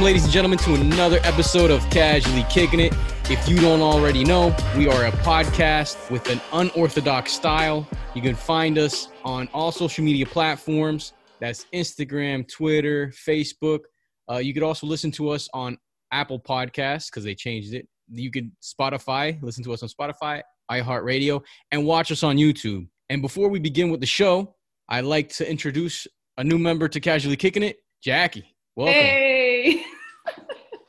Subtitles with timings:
[0.00, 2.94] Welcome, ladies and gentlemen, to another episode of Casually Kicking It.
[3.28, 7.86] If you don't already know, we are a podcast with an unorthodox style.
[8.14, 11.12] You can find us on all social media platforms.
[11.38, 13.80] That's Instagram, Twitter, Facebook.
[14.26, 15.76] Uh, you could also listen to us on
[16.12, 17.86] Apple Podcasts because they changed it.
[18.08, 21.42] You could Spotify, listen to us on Spotify, iHeartRadio,
[21.72, 22.88] and watch us on YouTube.
[23.10, 24.56] And before we begin with the show,
[24.88, 26.06] I'd like to introduce
[26.38, 28.56] a new member to Casually Kicking It, Jackie.
[28.76, 28.94] Welcome.
[28.94, 29.39] Hey,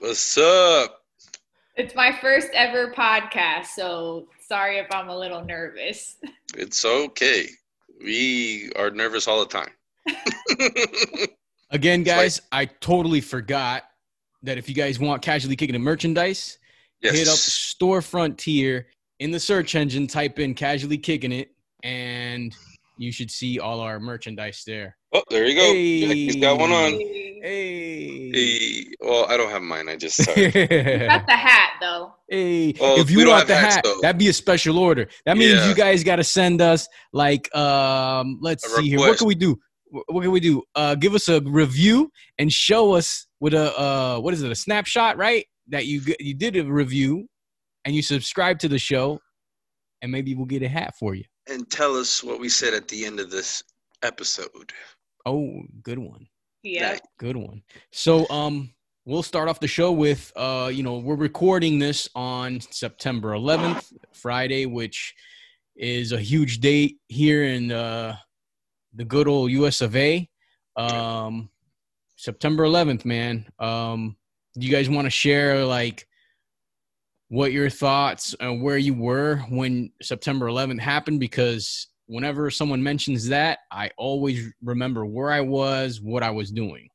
[0.02, 0.98] What's up?
[1.76, 6.18] it's my first ever podcast, so sorry if I'm a little nervous.
[6.58, 7.46] It's okay.
[8.04, 9.70] We are nervous all the time.
[11.70, 13.84] Again, It's like- guys, I totally forgot
[14.42, 16.58] that if you guys want Casually Kicking It merchandise,
[17.02, 17.14] yes.
[17.16, 18.86] hit up Storefrontier
[19.20, 21.52] in the search engine, type in Casually Kicking It,
[21.84, 22.56] and
[22.98, 24.98] you should see all our merchandise there.
[25.14, 25.62] Oh, there you go.
[25.62, 26.02] Hey.
[26.08, 26.92] Jackie's got one on.
[26.92, 28.21] Hey.
[28.34, 29.90] Hey, well, I don't have mine.
[29.90, 30.52] I just sorry.
[30.52, 32.14] Got the hat though.
[32.30, 34.00] Hey, Well, if you want the hats, hat, though.
[34.02, 35.08] that'd be a special order.
[35.26, 35.70] That means Yeah.
[35.70, 39.00] you guys got to send us like, um, let's A see here.
[39.00, 39.59] What can we do?
[39.90, 40.64] What can we do?
[40.76, 44.52] Uh, give us a review and show us with a uh, what is it?
[44.52, 45.46] A snapshot, right?
[45.68, 47.28] That you you did a review
[47.86, 49.20] and you subscribe to the show,
[50.02, 51.24] and maybe we'll get a hat for you.
[51.50, 53.62] and tell us what we said at the end of this
[54.03, 54.72] episode.
[55.25, 56.25] Oh, good one.
[56.64, 56.98] Yeah.
[57.18, 57.64] Good one.
[57.92, 58.74] So, um,
[59.06, 63.92] we'll start off the show with, uh, you know, we're recording this on September 11th,
[64.14, 65.16] Friday, which
[65.76, 68.16] is a huge date here in uh,
[68.94, 69.82] the good old U.S.
[69.82, 70.30] of A.
[70.76, 71.50] Um,
[72.16, 73.48] September 11th, man.
[73.60, 74.16] Um,
[74.58, 76.08] do you guys want to share like
[77.30, 81.20] what your thoughts and where you were when September 11th happened?
[81.20, 86.90] Because whenever someone mentions that, I always remember where I was, what I was doing.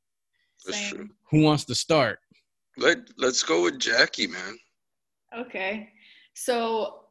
[0.63, 0.95] That's Same.
[0.95, 1.09] true.
[1.31, 2.19] Who wants to start?
[2.77, 4.57] Let Let's go with Jackie, man.
[5.35, 5.89] Okay.
[6.35, 7.05] So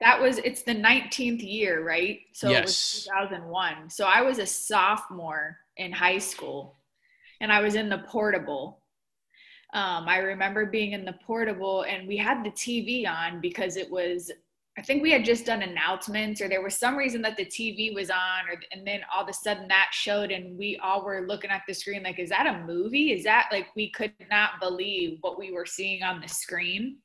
[0.00, 2.20] that was it's the 19th year, right?
[2.32, 3.90] So it was 2001.
[3.90, 6.76] So I was a sophomore in high school
[7.40, 8.80] and I was in the portable.
[9.72, 13.90] Um, I remember being in the portable and we had the TV on because it
[13.90, 14.30] was
[14.76, 17.94] I think we had just done announcements or there was some reason that the TV
[17.94, 21.26] was on or and then all of a sudden that showed and we all were
[21.28, 23.12] looking at the screen like is that a movie?
[23.12, 26.96] Is that like we could not believe what we were seeing on the screen.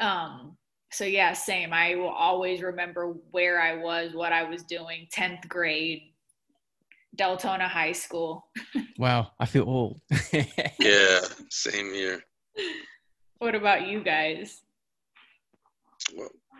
[0.00, 0.56] Um
[0.90, 1.72] so yeah, same.
[1.74, 6.00] I will always remember where I was, what I was doing, 10th grade,
[7.16, 8.46] Deltona High School.
[8.98, 10.00] Wow, I feel old.
[10.80, 11.20] Yeah,
[11.50, 12.20] same here.
[13.38, 14.62] What about you guys?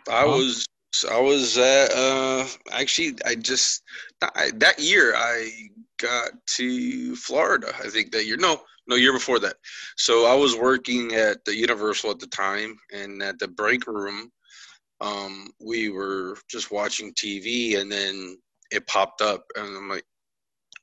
[0.08, 0.28] I Huh?
[0.28, 0.66] was
[1.10, 3.82] I was at uh actually I just
[4.22, 5.50] I, that year I
[5.98, 7.72] got to Florida.
[7.78, 8.36] I think that year.
[8.36, 9.56] No, no year before that.
[9.96, 14.30] So I was working at the Universal at the time, and at the break room,
[15.00, 18.38] um, we were just watching TV, and then
[18.70, 20.04] it popped up, and I'm like,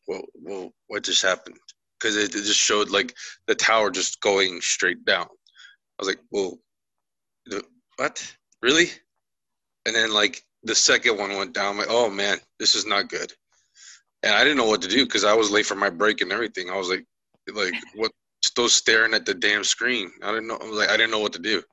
[0.07, 1.57] "Well, well, what just happened?"
[1.99, 3.15] Because it, it just showed like
[3.47, 5.25] the tower just going straight down.
[5.27, 6.59] I was like, "Well,
[7.47, 7.63] the,
[7.97, 8.35] what?
[8.61, 8.91] Really?"
[9.85, 11.73] And then like the second one went down.
[11.73, 13.31] I'm like, "Oh man, this is not good."
[14.23, 16.31] And I didn't know what to do because I was late for my break and
[16.31, 16.69] everything.
[16.69, 17.05] I was like,
[17.53, 18.11] like what?
[18.43, 20.11] Still staring at the damn screen.
[20.23, 20.57] I didn't know.
[20.61, 21.63] I was like, I didn't know what to do.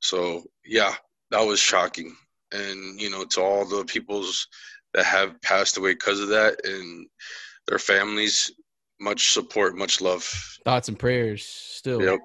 [0.00, 0.94] So yeah,
[1.30, 2.14] that was shocking.
[2.52, 4.46] And you know, to all the peoples
[4.94, 7.06] that have passed away because of that and
[7.66, 8.50] their families,
[9.00, 10.22] much support, much love.
[10.64, 12.02] Thoughts and prayers still.
[12.02, 12.20] Yep.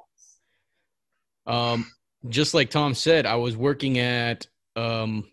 [1.48, 1.92] Um,
[2.28, 5.26] just like Tom said, I was working at um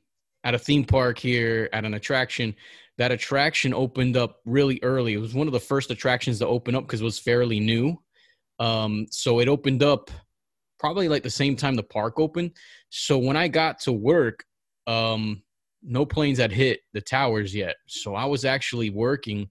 [0.46, 2.54] at a theme park here at an attraction.
[2.98, 5.12] That attraction opened up really early.
[5.12, 8.00] It was one of the first attractions to open up because it was fairly new.
[8.60, 10.08] Um, so it opened up
[10.78, 12.52] probably like the same time the park opened.
[12.90, 14.44] So when I got to work,
[14.86, 15.42] um,
[15.82, 17.76] no planes had hit the towers yet.
[17.86, 19.50] So I was actually working,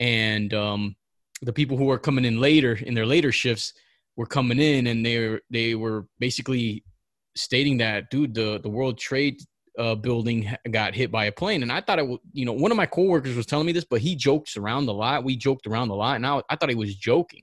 [0.00, 0.96] and um,
[1.42, 3.74] the people who were coming in later in their later shifts
[4.16, 6.82] were coming in, and they were they were basically
[7.36, 9.40] stating that, dude, the the World Trade
[9.78, 12.76] uh, building got hit by a plane, and I thought it, you know, one of
[12.76, 15.24] my coworkers was telling me this, but he jokes around a lot.
[15.24, 17.42] We joked around a lot, and I, I thought he was joking.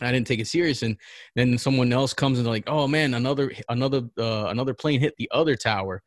[0.00, 0.96] I didn't take it serious, and
[1.36, 5.28] then someone else comes and like, "Oh man, another another uh, another plane hit the
[5.32, 6.02] other tower,"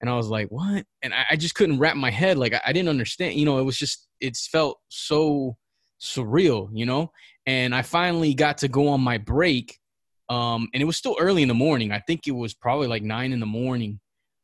[0.00, 2.38] and I was like, "What?" And I, I just couldn't wrap my head.
[2.38, 3.34] Like I, I didn't understand.
[3.34, 5.56] You know, it was just it's felt so
[6.00, 7.12] surreal, you know.
[7.46, 9.78] And I finally got to go on my break,
[10.28, 11.92] um, and it was still early in the morning.
[11.92, 14.00] I think it was probably like nine in the morning.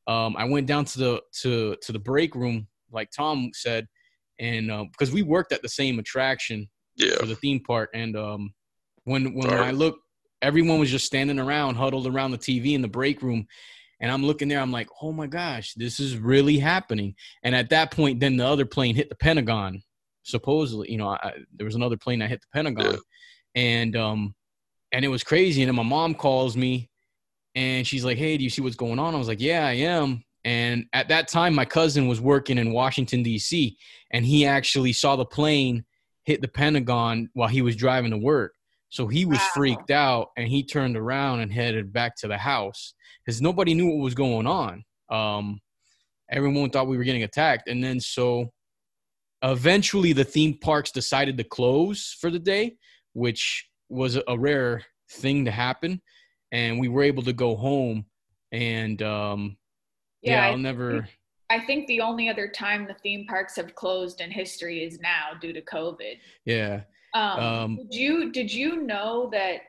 [0.07, 3.87] Um, I went down to the to to the break room, like Tom said,
[4.39, 7.17] and because we worked at the same attraction Yeah.
[7.17, 8.53] for the theme park, and um,
[9.05, 9.61] When when Sorry.
[9.69, 9.99] I look,
[10.43, 13.47] everyone was just standing around, huddled around the TV in the break room,
[14.01, 14.61] and I'm looking there.
[14.61, 17.15] I'm like, oh my gosh, this is really happening.
[17.43, 19.83] And at that point, then the other plane hit the Pentagon.
[20.23, 22.99] Supposedly, you know, I, there was another plane that hit the Pentagon, Yeah.
[23.63, 24.35] and um,
[24.95, 25.61] and it was crazy.
[25.61, 26.89] And then my mom calls me,
[27.57, 29.73] and she's like, "Hey, do you see what's going on?" I was like, "Yeah, I
[29.73, 33.77] am." And at that time, my cousin was working in Washington D.C.
[34.13, 35.85] and he actually saw the plane
[36.25, 38.55] hit the Pentagon while he was driving to work.
[38.91, 39.51] So he was Wow.
[39.55, 42.95] freaked out and he turned around and headed back to the house
[43.25, 44.85] because nobody knew what was going on.
[45.11, 45.61] Um,
[46.31, 47.69] everyone thought we were getting attacked.
[47.69, 48.53] And then so
[49.43, 52.77] eventually the theme parks decided to close for the day,
[53.15, 56.01] which was a rare thing to happen.
[56.53, 58.07] And we were able to go home.
[58.53, 59.57] And um,
[60.23, 61.09] yeah, Yeah, I'll never.
[61.51, 65.39] I think the only other time the theme parks have closed in history is now
[65.41, 66.19] due to COVID.
[66.45, 66.83] Yeah.
[67.13, 69.61] Um, Um, did you did you know that?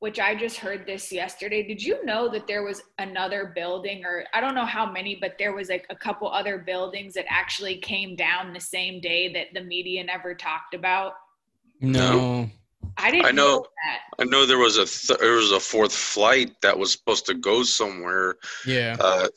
[0.00, 1.66] Which I just heard this yesterday.
[1.66, 5.36] Did you know that there was another building, or I don't know how many, but
[5.38, 9.46] there was like a couple other buildings that actually came down the same day that
[9.54, 11.14] the media never talked about?
[11.80, 12.50] No.
[12.98, 13.60] I didn't I know.
[13.84, 14.00] that.
[14.18, 17.34] I know there was a th- there was a fourth flight that was supposed to
[17.34, 18.96] go somewhere, Yeah.
[18.98, 19.28] uh,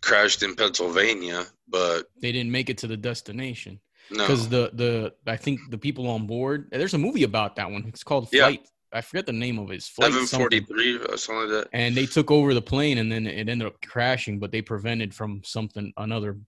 [0.00, 3.80] crashed in Pennsylvania, but They didn't make it to the destination.
[4.10, 4.18] no.
[4.24, 6.68] because the the I think the people on board.
[6.70, 7.84] There's a movie about that one.
[7.88, 8.44] It's called Yeah.
[8.48, 8.66] Flight.
[8.90, 9.74] I forget the name of it.
[9.74, 11.00] It's Flight Seven forty something.
[11.10, 11.68] or something like that.
[11.74, 14.38] And they took over the plane, and then it ended up crashing.
[14.38, 16.38] But they prevented from something another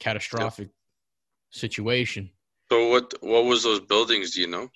[0.00, 0.68] catastrophic
[1.50, 2.30] situation.
[2.70, 4.32] So what what was those buildings?
[4.34, 4.68] Do you know?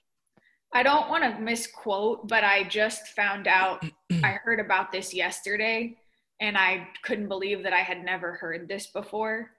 [0.74, 3.80] I don't want to misquote, but I just found out.
[4.24, 5.96] I heard about this yesterday,
[6.40, 9.50] and I couldn't believe that I had never heard this before.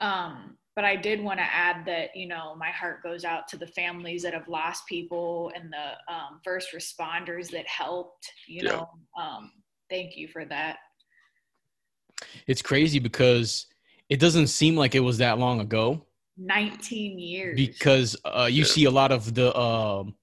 [0.00, 3.56] Um, but I did want to add that you know my heart goes out to
[3.56, 8.30] the families that have lost people and the um, first responders that helped.
[8.46, 8.72] You Yeah.
[8.72, 9.52] know, um,
[9.88, 10.78] thank you for that.
[12.46, 13.66] It's crazy because
[14.08, 16.02] it doesn't seem like it was that long ago.
[16.36, 17.56] 19 years.
[17.56, 18.64] Because uh, you Yeah.
[18.64, 20.14] see a lot of the um,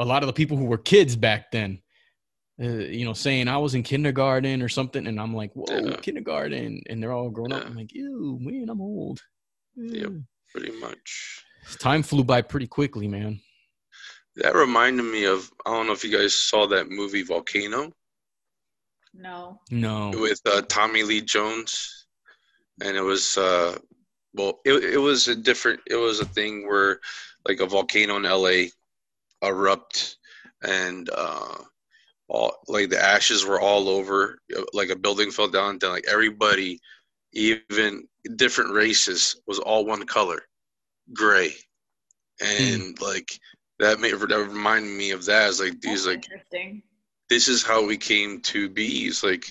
[0.00, 1.80] a lot of the people who were kids back then.
[2.62, 5.96] Uh, you know, saying I was in kindergarten or something, and I'm like, "Whoa, Yeah.
[5.96, 7.64] kindergarten!" And they're all grown up.
[7.64, 9.22] I'm like, "Ew, man, I'm old."
[9.76, 9.94] Yep.
[10.10, 10.24] Ew.
[10.52, 11.42] Pretty much.
[11.78, 13.40] Time flew by pretty quickly, man.
[14.36, 17.92] That reminded me of I don't know if you guys saw that movie Volcano
[19.14, 19.60] no.
[19.70, 20.10] No.
[20.14, 22.06] with uh, Tommy Lee Jones,
[22.82, 23.78] and it was uh,
[24.34, 25.80] well, it it was a different.
[25.86, 27.00] It was a thing where
[27.48, 28.70] like a volcano in L.A.
[29.42, 30.16] erupt,
[30.62, 31.56] and uh,
[32.28, 34.38] all like the ashes were all over.
[34.72, 36.78] Like a building fell down, then like everybody,
[37.32, 38.06] even
[38.36, 40.42] different races, was all one color,
[41.12, 41.52] gray,
[42.40, 43.28] and like
[43.78, 45.48] that made that reminded me of that.
[45.48, 46.82] It's like these That's like
[47.28, 49.06] this is how we came to be.
[49.06, 49.44] It's like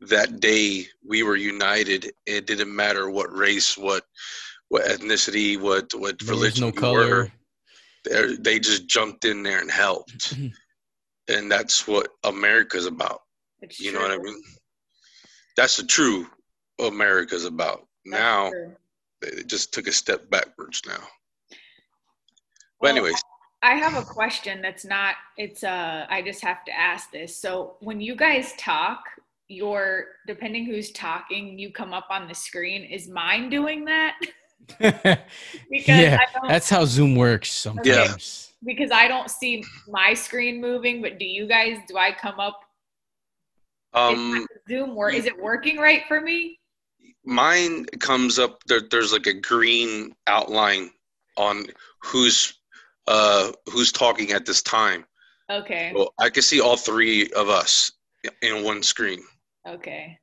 [0.00, 2.12] that day we were united.
[2.26, 4.04] It didn't matter what race, what
[4.68, 7.08] what ethnicity, what what There religion no you color.
[7.08, 7.32] were.
[8.04, 10.34] They're- just jumped in there and helped,
[11.28, 13.22] and that's what America's about.
[13.60, 14.42] It's You know what I mean?
[15.56, 16.26] That's the true
[16.80, 17.86] America's about.
[18.04, 18.76] That's now true.
[19.20, 20.82] they just took a step backwards.
[20.86, 20.98] Now,
[21.50, 21.58] but
[22.80, 23.22] Well, anyways,
[23.62, 27.36] I have a question that's not it's uh I just have to ask this.
[27.36, 29.04] So when you guys talk,
[29.48, 32.82] your depending who's talking, you come up on the screen.
[32.84, 34.18] Is mine doing that?
[35.70, 38.52] Because yeah, I don't that's how Zoom works sometimes.
[38.64, 42.60] because I don't see my screen moving, but do you guys do I come up
[43.94, 46.58] um, is Zoom work is it working right for me?
[47.24, 50.90] mine comes up there there's like a green outline
[51.36, 51.66] on
[52.02, 52.54] who's
[53.06, 55.04] uh who's talking at this time
[55.50, 55.92] Okay.
[55.94, 57.92] well i can see all three of us
[58.42, 59.22] in one screen
[59.68, 60.18] Okay.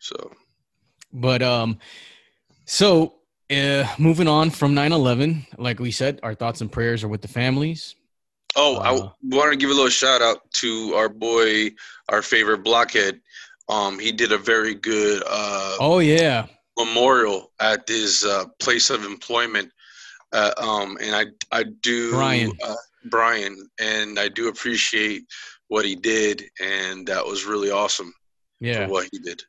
[0.00, 0.32] so
[1.12, 1.78] But um,
[2.66, 3.14] so
[3.52, 7.28] uh, moving on from 9/11, like we said, our thoughts and prayers are with the
[7.28, 7.94] families.
[8.56, 8.92] oh Uh, i
[9.36, 11.70] want to give a little shout out to our boy
[12.10, 13.14] our favorite blockhead
[13.70, 16.46] um he did a very good uh Oh yeah,
[16.78, 19.70] memorial at his uh, place of employment
[20.34, 21.24] uh, um and i
[21.58, 22.52] i do Brian.
[22.62, 22.74] uh,
[23.06, 25.22] brian and i do appreciate
[25.68, 28.12] what he did and that was really awesome
[28.60, 29.40] yeah, for what he did.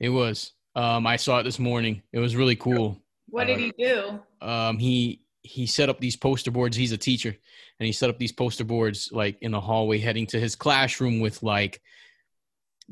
[0.00, 0.52] it was.
[0.76, 2.02] Um, I saw it this morning.
[2.12, 3.00] It was really cool.
[3.34, 4.20] What did Uh, he do?
[4.40, 6.76] um, he he set up these poster boards.
[6.76, 7.36] He's a teacher,
[7.78, 11.18] and he set up these poster boards like in the hallway heading to his classroom
[11.20, 11.82] with like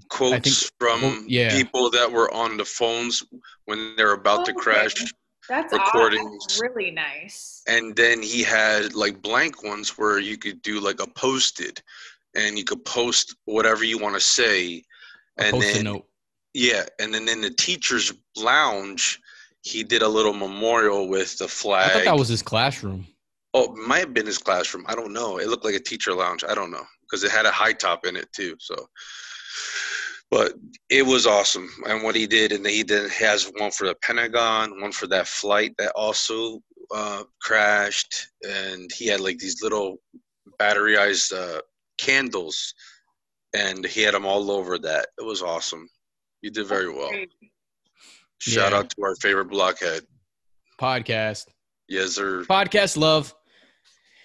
[0.09, 1.51] Quotes from quote- yeah.
[1.57, 3.23] people that were on the phones
[3.67, 4.61] when they're about to Okay.
[4.61, 4.95] crash.
[5.49, 6.45] That's recordings.
[6.47, 6.63] Awesome.
[6.67, 7.63] really nice.
[7.69, 11.81] And then he had like blank ones where you could do like a posted,
[12.35, 14.83] and you could post whatever you want to say,
[15.39, 16.07] A and then note.
[16.55, 19.21] yeah, and then in the teachers' lounge,
[19.63, 21.91] he did a little memorial with the flag.
[21.91, 23.07] I thought that was his classroom.
[23.55, 24.85] Oh, might have been his classroom.
[24.89, 25.39] I don't know.
[25.39, 26.43] It looked like a teacher lounge.
[26.47, 28.57] I don't know because it had a high top in it too.
[28.59, 28.75] So,
[30.31, 30.55] but
[30.89, 31.69] it was awesome.
[31.87, 35.29] And what he did, and he then has one for the Pentagon, one for that
[35.29, 36.61] flight that also
[36.93, 39.99] uh, crashed, and he had like these little
[40.59, 41.61] batteryized uh,
[41.99, 42.75] candles,
[43.55, 45.09] and he had them all over that.
[45.19, 45.89] It was awesome.
[46.41, 47.13] You did very well.
[48.43, 48.79] Shout Yeah.
[48.79, 50.03] out to our favorite blockhead.
[50.81, 51.45] Podcast.
[51.89, 52.43] Yes, sir.
[52.43, 53.33] Podcast love.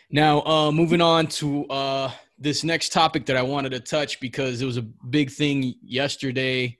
[0.09, 4.59] Now, uh, moving on to uh, this next topic that I wanted to touch because
[4.61, 6.79] it was a big thing yesterday,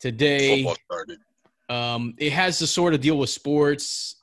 [0.00, 0.62] today.
[0.64, 1.18] Football started.
[1.68, 4.16] Um, it has to sort of deal with sports,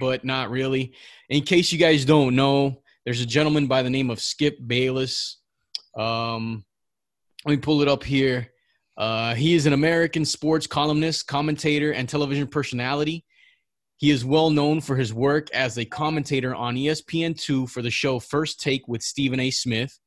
[0.00, 0.92] but not really.
[1.28, 5.36] In case you guys don't know, there's a gentleman by the name of Skip Bayless.
[5.96, 6.64] Um,
[7.46, 8.50] let me pull it up here.
[9.00, 13.24] Uh, he is an American sports columnist, commentator, and television personality.
[13.96, 17.90] He is well known for his work as a commentator on E ESPN2 for the
[17.90, 19.50] show First Take with Stephen A.
[19.50, 19.98] Smith.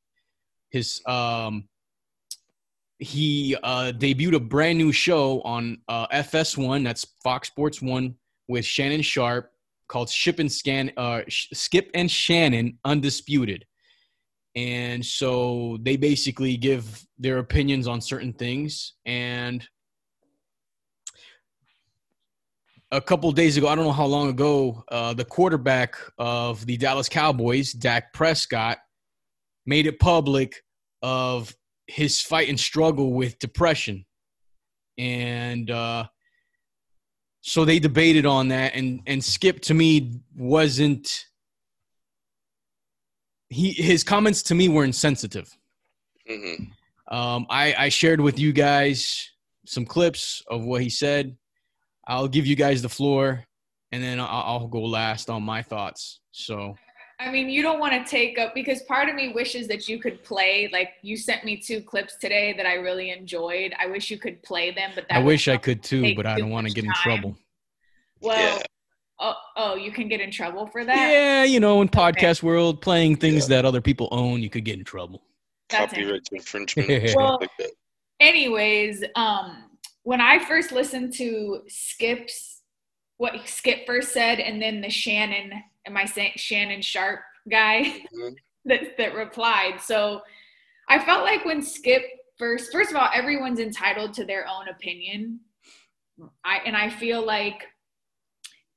[0.69, 1.67] His um,
[2.99, 8.13] he uh, debuted a brand new show on uh, FS1, that's Fox Sports One,
[8.47, 9.51] with Shannon Sharpe
[9.87, 13.65] called Ship and Scan, uh, Skip and Shannon Undisputed.
[14.55, 18.93] And so they basically give their opinions on certain things.
[19.05, 19.67] And
[22.91, 26.77] a couple days ago, I don't know how long ago, uh, the quarterback of the
[26.77, 28.77] Dallas Cowboys, Dak Prescott,
[29.65, 30.63] made it public
[31.01, 31.55] of
[31.87, 34.05] his fight and struggle with depression.
[34.99, 36.05] And uh,
[37.41, 41.25] so they debated on that, and and Skip to me wasn't.
[43.49, 45.55] He his comments to me were insensitive.
[46.27, 46.55] hmm
[47.07, 49.29] Um, I, I shared with you guys
[49.65, 51.35] some clips of what he said.
[52.07, 53.43] I'll give you guys the floor,
[53.91, 56.19] and then I'll, I'll go last on my thoughts.
[56.31, 56.75] So
[57.19, 59.99] I mean, you don't want to take up because part of me wishes that you
[59.99, 60.69] could play.
[60.73, 63.73] Like you sent me two clips today that I really enjoyed.
[63.79, 66.37] I wish you could play them, but that I wish I could too, but I
[66.37, 67.37] don't want to much get in trouble.
[68.19, 68.63] Well, Yeah.
[69.19, 71.11] Oh, oh, you can get in trouble for that.
[71.11, 73.57] Yeah, you know, in podcast world, playing things Yeah.
[73.57, 75.21] that other people own, you could get in trouble.
[75.69, 76.89] That's Copyright infringement.
[77.15, 77.49] Well- like
[78.19, 79.69] anyways, um,
[80.03, 82.61] when I first listened to Skip's
[83.17, 85.53] what Skip first said, and then the Shannon,
[85.85, 88.35] am I saying Shannon Sharpe guy Mhm.
[88.65, 89.79] that that replied?
[89.79, 90.21] So
[90.89, 92.03] I felt like when Skip
[92.37, 95.39] first, first of all, everyone's entitled to their own opinion.
[96.43, 97.65] I and I feel like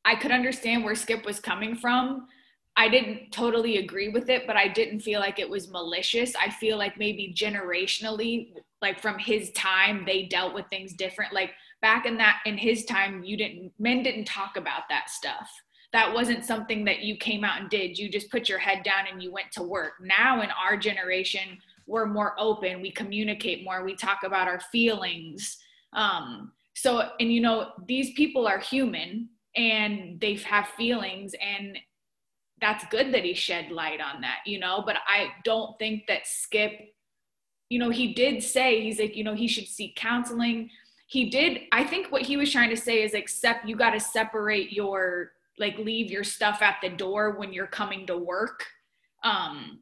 [0.07, 2.29] I could understand where Skip was coming from.
[2.77, 6.35] I didn't totally agree with it, but I didn't feel like it was malicious.
[6.37, 11.33] I feel like maybe generationally, like from his time, they dealt with things different.
[11.33, 15.51] Like back in that in his time, you didn't men didn't talk about that stuff.
[15.93, 17.99] That wasn't something that you came out and did.
[17.99, 19.95] You just put your head down and you went to work.
[20.01, 22.81] Now in our generation, we're more open.
[22.81, 23.85] We communicate more.
[23.85, 25.57] We talk about our feelings.
[25.95, 31.79] Um, so, and you know, these people are human and they have feelings and
[32.61, 36.27] that's good that he shed light on that, you know, but I don't think that
[36.27, 36.73] Skip,
[37.69, 40.71] you know, he did say, he's like, you know, he should seek counseling.
[41.07, 44.01] He did, I think what he was trying to say is accept, you got to
[44.01, 48.65] separate your, like, leave your stuff at the door when you're coming to work.
[49.23, 49.81] Um,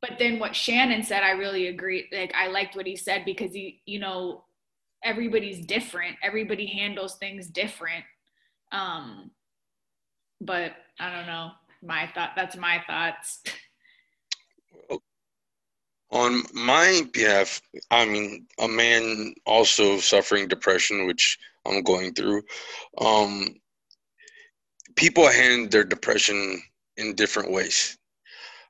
[0.00, 2.08] but then what Shannon said, I really agree.
[2.12, 4.44] Like, I liked what he said because he, you know,
[5.02, 6.16] everybody's different.
[6.22, 8.04] Everybody handles things different.
[8.74, 9.30] Um,
[10.40, 11.52] but I don't know.
[11.82, 12.32] My thought.
[12.36, 13.42] That's my thoughts.
[16.10, 22.42] On my behalf, I mean, a man also suffering depression, which I'm going through.
[22.98, 23.56] Um,
[24.96, 26.60] people handle their depression
[26.96, 27.96] in different ways.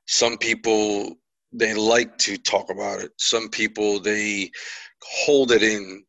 [0.07, 1.15] Some people
[1.51, 3.11] they like to talk about it.
[3.17, 4.51] Some people they
[5.01, 6.03] hold it in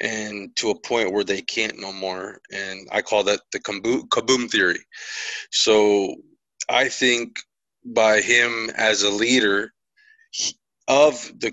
[0.00, 2.40] and to a point where they can't no more.
[2.52, 4.80] And I call that the kaboom, kaboom theory.
[5.50, 6.16] So
[6.68, 7.36] I think
[7.84, 9.72] by him as a leader
[10.30, 11.52] he- of the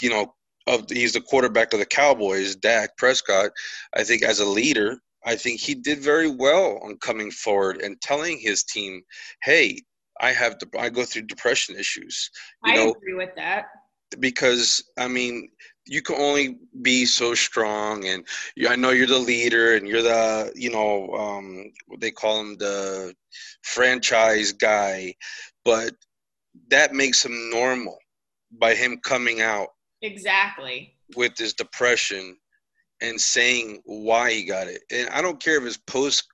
[0.00, 0.34] you know
[0.66, 3.50] of he's the quarterback of the Cowboys, Dak Prescott.
[3.96, 8.00] I think as a leader, I think he did very well on coming forward and
[8.00, 9.02] telling his team,
[9.42, 9.80] "Hey,
[10.20, 12.30] I have I go through depression issues."
[12.64, 13.66] You I know, agree with that.
[14.20, 15.50] because I mean,
[15.88, 20.02] you can only be so strong and you, i know you're the leader and you're
[20.02, 23.14] the you know um, what they call him the
[23.62, 25.14] franchise guy
[25.64, 25.92] but
[26.70, 27.98] that makes him normal
[28.58, 29.68] by him coming out
[30.02, 30.94] Exactly.
[31.16, 32.36] with his depression
[33.00, 34.82] and saying why he got it.
[34.90, 36.26] And i don't care if it's post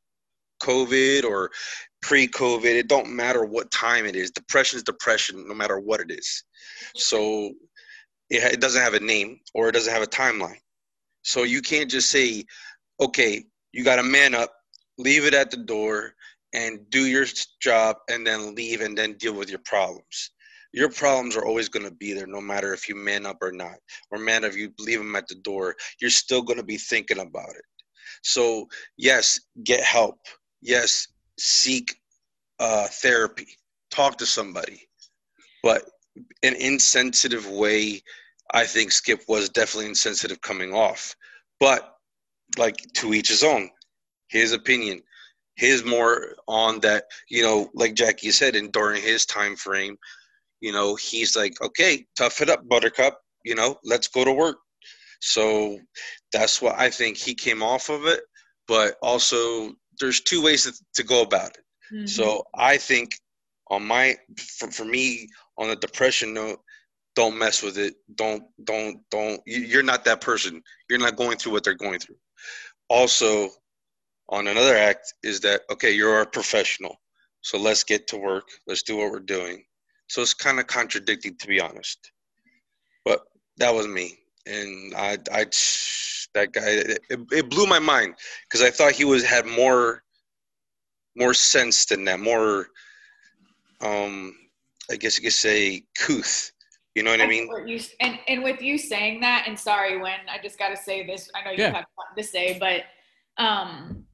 [0.62, 1.50] covid or
[2.02, 4.30] pre-covid it don't matter what time it is.
[4.30, 6.44] Depression is depression no matter what it is.
[6.96, 7.52] So
[8.30, 10.58] it, doesn't have a name or it doesn't have a timeline.
[11.22, 12.44] So you can't just say,
[13.00, 14.52] okay, you got to man up,
[14.98, 16.14] leave it at the door,
[16.52, 17.26] and do your
[17.60, 20.30] job, and then leave and then deal with your problems.
[20.72, 23.52] Your problems are always going to be there, no matter if you man up or
[23.52, 23.76] not,
[24.10, 25.76] or man if you leave them at the door.
[26.00, 27.64] You're still going to be thinking about it.
[28.22, 30.18] So yes, get help.
[30.62, 31.96] Yes, seek
[32.58, 33.46] uh, therapy.
[33.90, 34.80] Talk to somebody,
[35.62, 35.84] but
[36.42, 38.02] an insensitive way
[38.52, 41.16] I think Skip was definitely insensitive coming off.
[41.58, 41.94] But
[42.58, 43.70] like to each his own.
[44.28, 45.02] His opinion.
[45.56, 49.96] His more on that, you know, like Jackie said, and during his time frame,
[50.60, 53.20] you know, he's like, okay, tough it up, Buttercup.
[53.44, 54.56] You know, let's go to work.
[55.20, 55.78] So
[56.32, 58.20] that's what I think he came off of it.
[58.66, 61.64] But also, there's two ways to, to go about it.
[61.94, 62.08] Mhm.
[62.08, 63.16] So I think
[63.70, 65.28] on my for, for me
[65.58, 66.60] on the depression note,
[67.14, 67.94] don't mess with it.
[68.14, 69.40] Don't don't don't.
[69.46, 70.62] you- You're not that person.
[70.90, 72.16] You're not going through what they're going through.
[72.88, 73.50] Also,
[74.28, 77.00] on another act is that okay, you're a professional.
[77.42, 78.48] So let's get to work.
[78.66, 79.64] Let's do what we're doing.
[80.08, 82.10] So it's kind of contradicting to be honest.
[83.04, 83.20] But
[83.58, 85.44] that was me, and I I
[86.34, 88.14] that guy it, it blew my mind
[88.48, 90.02] because I thought he was had more
[91.16, 92.68] more sense than that, more
[93.80, 94.34] um
[94.90, 96.52] I guess you could say couth.
[96.94, 97.48] You know what I mean?
[97.66, 101.04] You- and and with you saying that, and sorry, when I just got to say
[101.06, 101.72] this, I know you Yeah.
[101.72, 102.84] have something to say, but
[103.42, 104.04] um,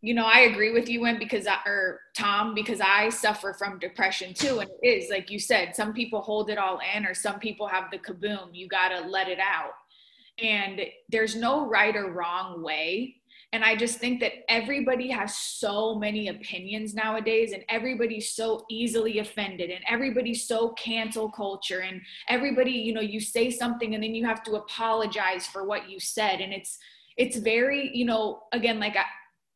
[0.00, 3.78] you know, I agree with you, when because I or Tom, because I suffer from
[3.78, 7.14] depression too, and it is like you said, some people hold it all in, or
[7.14, 8.48] some people have the kaboom.
[8.52, 9.72] You got to let it out,
[10.42, 13.16] and there's no right or wrong way.
[13.54, 19.20] And I just think that everybody has so many opinions nowadays, and everybody's so easily
[19.20, 24.12] offended, and everybody's so cancel culture, and everybody, you know, you say something and then
[24.12, 26.40] you have to apologize for what you said.
[26.40, 26.78] And it's
[27.16, 29.04] it's very, you know, again, like I,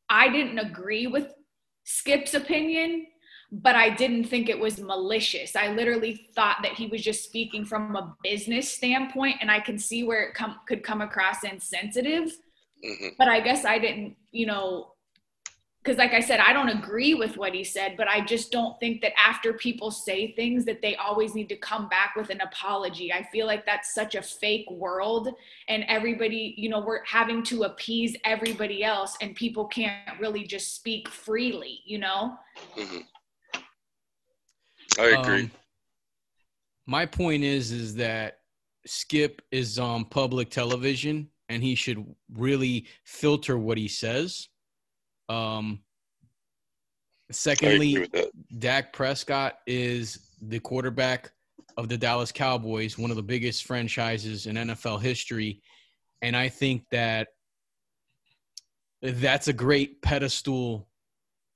[0.08, 1.34] I didn't agree with
[1.82, 3.04] Skip's opinion,
[3.50, 5.56] but I didn't think it was malicious.
[5.56, 9.76] I literally thought that he was just speaking from a business standpoint, and I can
[9.76, 12.30] see where it come, could come across insensitive
[12.84, 14.92] hmm but I guess I didn't, you know,
[15.82, 18.78] because like I said, I don't agree with what he said, but I just don't
[18.78, 22.40] think that after people say things that they always need to come back with an
[22.42, 23.12] apology.
[23.12, 25.30] I feel like that's such a fake world
[25.68, 30.74] and everybody, you know, we're having to appease everybody else and people can't really just
[30.74, 32.36] speak freely, you know?
[32.74, 32.98] hmm
[34.98, 35.42] I agree.
[35.44, 35.50] Um,
[36.86, 38.40] my point is, is that
[38.84, 44.48] Skip is on public television, and he should really filter what he says.
[45.28, 45.80] Um,
[47.30, 48.08] secondly.
[48.58, 51.32] Dak Prescott is the quarterback
[51.76, 55.62] of the Dallas Cowboys, one of the biggest franchises in NFL history.
[56.22, 57.28] And I think that
[59.02, 60.88] that's a great pedestal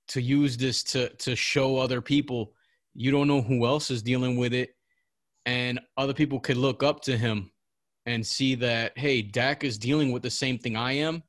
[0.09, 2.52] to use this to to show other people
[2.94, 4.70] you don't know who else is dealing with it
[5.46, 7.50] and other people could look up to him
[8.06, 11.22] and see that hey Dak is dealing with the same thing I am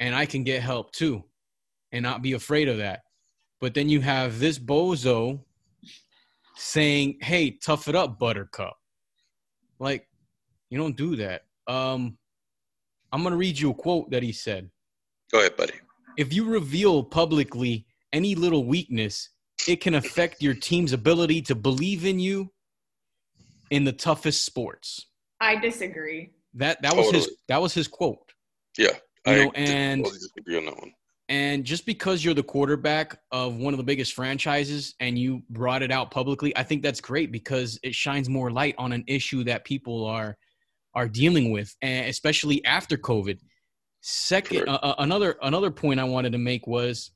[0.00, 1.24] and I can get help too
[1.92, 3.02] and not be afraid of that
[3.60, 5.40] but then you have this bozo
[6.56, 8.76] saying hey tough it up buttercup
[9.78, 10.08] like
[10.70, 12.16] you don't do that um
[13.12, 14.70] i'm going to read you a quote that he said
[15.30, 15.74] Go ahead, buddy.
[16.16, 19.30] if you reveal publicly any little weakness,
[19.68, 22.50] it can affect your team's ability to believe in you
[23.70, 25.06] in the toughest sports.
[25.40, 26.30] I disagree.
[26.54, 28.18] That that was his that was his quote.
[28.78, 28.88] Yeah,
[29.26, 30.92] You I know, and- totally disagree on that one.
[31.28, 35.82] And just because you're the quarterback of one of the biggest franchises and you brought
[35.82, 39.42] it out publicly, I think that's great because it shines more light on an issue
[39.44, 40.36] that people are
[40.94, 43.38] are dealing with, and especially after COVID.
[44.02, 44.70] Second, Correct.
[44.84, 47.10] uh, uh, another another point I wanted to make was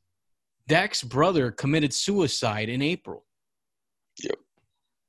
[0.67, 3.25] Dak's brother committed suicide in April.
[4.25, 4.39] Yep.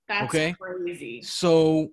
[0.07, 0.53] That's Okay.
[0.59, 1.21] crazy.
[1.23, 1.91] So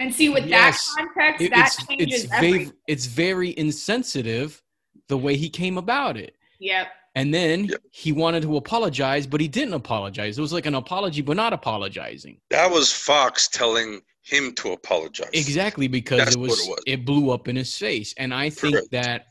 [0.00, 0.92] And see, with Yes.
[0.96, 2.64] that context, it- that it's changes it's everything.
[2.66, 4.62] very it's very insensitive
[5.08, 6.36] the way he came about it.
[6.58, 6.88] Yep.
[7.14, 7.82] And then Yep.
[7.92, 10.38] he wanted to apologize, but he didn't apologize.
[10.38, 12.40] It was like an apology, but not apologizing.
[12.50, 15.30] That was Fox telling him to apologize.
[15.34, 16.82] Exactly because That's it was, what it was.
[16.86, 18.90] it blew up in his face, and I think Correct.
[18.92, 19.26] that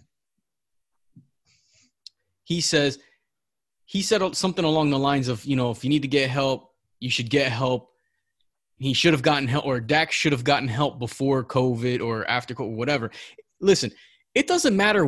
[2.44, 3.00] he says
[3.86, 6.74] he said something along the lines of you know if you need to get help,
[7.00, 7.91] you should get help.
[8.82, 12.56] He should have gotten help, or Dak should have gotten help before COVID or after
[12.56, 13.12] COVID, whatever.
[13.60, 13.92] Listen,
[14.34, 15.06] it doesn't matter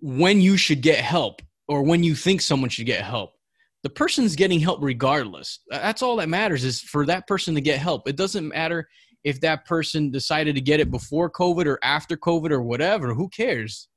[0.00, 3.34] when you should get help or when you think someone should get help.
[3.82, 5.60] The person's getting help regardless.
[5.68, 8.08] That's all that matters is for that person to get help.
[8.08, 8.88] It doesn't matter
[9.22, 13.12] if that person decided to get it before COVID or after COVID or whatever.
[13.12, 13.88] Who cares?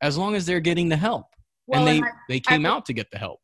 [0.00, 1.26] As long as they're getting the help.
[1.66, 3.40] Well, and they, and I- they came I- out to get the help.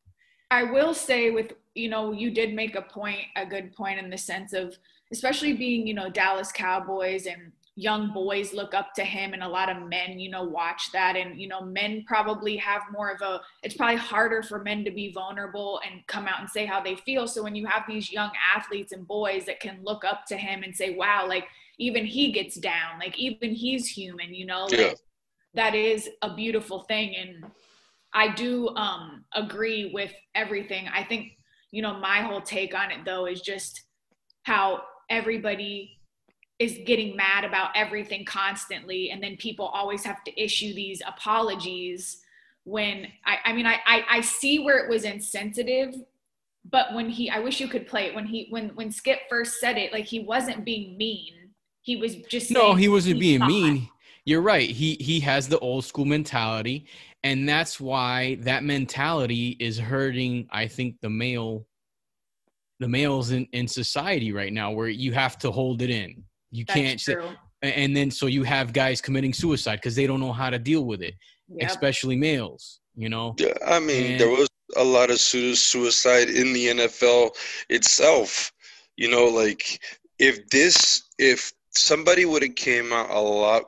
[0.52, 4.10] I will say with you know you did make a point a good point in
[4.10, 4.76] the sense of
[5.12, 9.48] especially being you know Dallas Cowboys and young boys look up to him and a
[9.48, 13.20] lot of men you know watch that and you know men probably have more of
[13.20, 16.80] a it's probably harder for men to be vulnerable and come out and say how
[16.80, 20.24] they feel so when you have these young athletes and boys that can look up
[20.24, 24.46] to him and say wow like even he gets down like even he's human you
[24.46, 24.94] know like, Yeah.
[25.54, 27.44] that is a beautiful thing and
[28.14, 30.86] I do um, agree with everything.
[30.86, 31.32] I think,
[31.74, 33.82] you know, my whole take on it though is just
[34.44, 35.98] how everybody
[36.60, 39.10] is getting mad about everything constantly.
[39.10, 42.22] And then people always have to issue these apologies
[42.62, 45.96] when I, I mean, I, I, I see where it was insensitive,
[46.70, 49.58] but when he, I wish you could play it when he, when, when Skip first
[49.58, 51.32] said it, like he wasn't being mean.
[51.82, 53.48] He was just No, he wasn't being thought.
[53.48, 53.88] mean.
[54.24, 54.70] You're right.
[54.70, 56.86] He he has the old school mentality,
[57.24, 60.46] and that's why that mentality is hurting.
[60.52, 61.66] I think the male,
[62.78, 66.22] the males in in society right now, where you have to hold it in.
[66.52, 67.30] You That's can't say, true.
[67.62, 70.84] and then so you have guys committing suicide because they don't know how to deal
[70.84, 71.14] with it,
[71.48, 71.70] Yep.
[71.70, 72.80] especially males.
[72.94, 73.34] You know.
[73.40, 77.34] Yeah, I mean, And- there was a lot of su- suicide in the NFL
[77.68, 78.52] itself.
[78.96, 79.80] You know, like
[80.20, 83.64] if this, if somebody would have came out a lot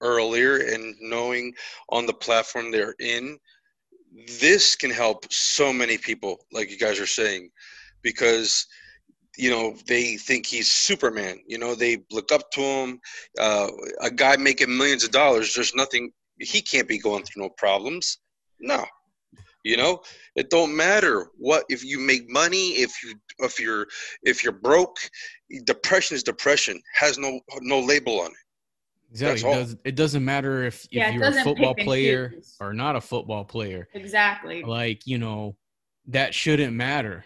[0.00, 1.54] earlier and knowing
[1.88, 3.38] on the platform they're in,
[4.40, 7.50] this can help so many people, like you guys are saying,
[8.02, 8.66] because
[9.36, 11.38] you know they think he's Superman.
[11.46, 13.00] You know, they look up to him.
[13.38, 13.68] Uh,
[14.00, 15.54] a guy making millions of dollars.
[15.54, 18.18] There's nothing he can't be going through no problems.
[18.60, 18.84] No,
[19.64, 20.00] you know
[20.36, 23.86] it don't matter what if you make money if you if you're
[24.22, 24.98] if you're broke
[25.64, 28.36] depression is depression has no no label on it
[29.10, 29.40] Exactly.
[29.40, 29.54] It, all.
[29.60, 32.56] does, it doesn't matter if, if Yeah, it you're a football player choose.
[32.60, 33.88] or not a football player.
[33.94, 34.62] Exactly.
[34.62, 35.56] Like you know,
[36.06, 37.24] that shouldn't matter.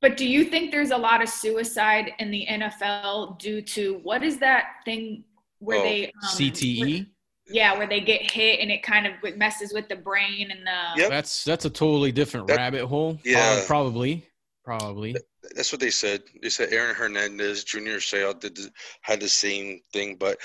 [0.00, 4.22] But do you think there's a lot of suicide in the NFL due to what
[4.22, 5.24] is that thing
[5.58, 6.80] where Oh, they um, CTE.
[6.80, 7.06] where-
[7.52, 11.00] yeah, where they get hit and it kind of messes with the brain and the.
[11.02, 11.10] Yep.
[11.10, 13.14] That's that's a totally different That- rabbit hole.
[13.14, 13.64] Uh, Yeah.
[13.66, 14.24] probably,
[14.64, 15.16] probably.
[15.54, 18.70] That's what they said they said aaron hernandez junior seau did the,
[19.02, 20.38] had the same thing but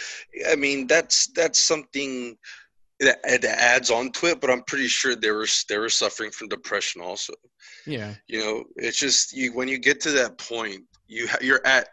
[0.50, 2.36] i mean that's that's something
[3.00, 6.32] that, that adds on to it but i'm pretty sure they were they were suffering
[6.32, 7.34] from depression also
[7.86, 11.66] Yeah, you know it's just you when you get to that point you ha- you're
[11.66, 11.90] at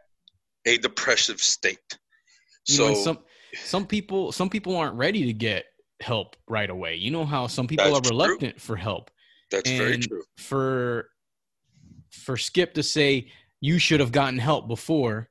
[0.67, 1.99] a depressive state
[2.69, 3.19] you so know, some
[3.65, 5.67] some people some people aren't ready to get
[6.03, 6.97] help right away.
[6.97, 8.11] You know how some people are true.
[8.11, 9.11] reluctant for help.
[9.51, 11.09] that's very true For
[12.13, 15.29] for Skip to say you should have gotten help before.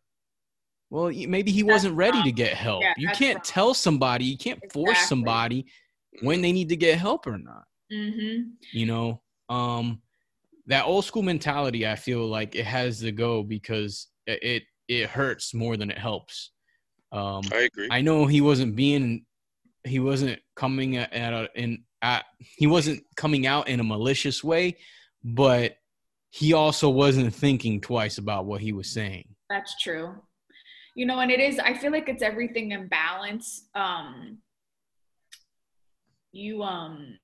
[0.90, 2.82] Well, maybe he That's wasn't ready to get help.
[2.82, 3.44] Yeah, you can't wrong.
[3.46, 5.66] tell somebody, you can't force somebody
[6.22, 7.64] when they need to get help or not.
[7.92, 8.52] Mm-hmm.
[8.72, 10.02] you know um
[10.66, 15.10] that old school mentality i feel like it has to go because it it, it
[15.10, 16.52] hurts more than it helps
[17.12, 19.26] um i agree i know he wasn't being
[19.84, 24.42] he wasn't coming at, at a in at he wasn't coming out in a malicious
[24.42, 24.78] way
[25.26, 25.76] but
[26.32, 30.16] he also wasn't thinking twice about what he was saying That's true.
[30.96, 33.68] You know, and it is, I feel like it's everything in balance.
[33.76, 34.40] Um,
[36.34, 37.18] you, um,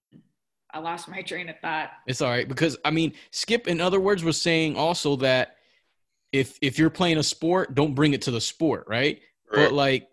[0.73, 1.89] I lost my train of thought.
[2.07, 5.55] It's all right because I mean, Skip, in other words, was saying also that
[6.31, 9.19] if if you're playing a sport, don't bring it to the sport, right?
[9.51, 9.65] Right.
[9.65, 10.09] But like,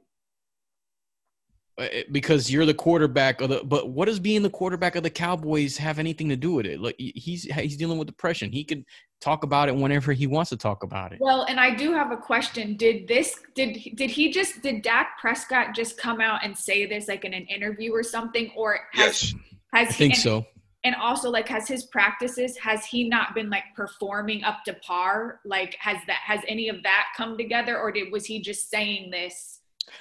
[1.77, 3.63] Uh, because you're the quarterback of the.
[3.65, 6.81] But what does being the quarterback of the Cowboys have anything to do with it?
[6.81, 8.53] Like he's he's dealing with depression.
[8.53, 8.85] He can
[9.21, 11.19] talk about it whenever he wants to talk about it.
[11.21, 12.77] Well, and I do have a question.
[12.77, 17.09] Did this, did, did he just, did Dak Prescott just come out and say this
[17.09, 18.53] like in an interview or something?
[18.55, 19.35] Or has, yes
[19.75, 20.47] has I think he, so.
[20.85, 25.41] and also like has his practices has he not been like performing up to par
[25.45, 29.11] like has that has any of that come together or did was he just saying
[29.11, 29.54] this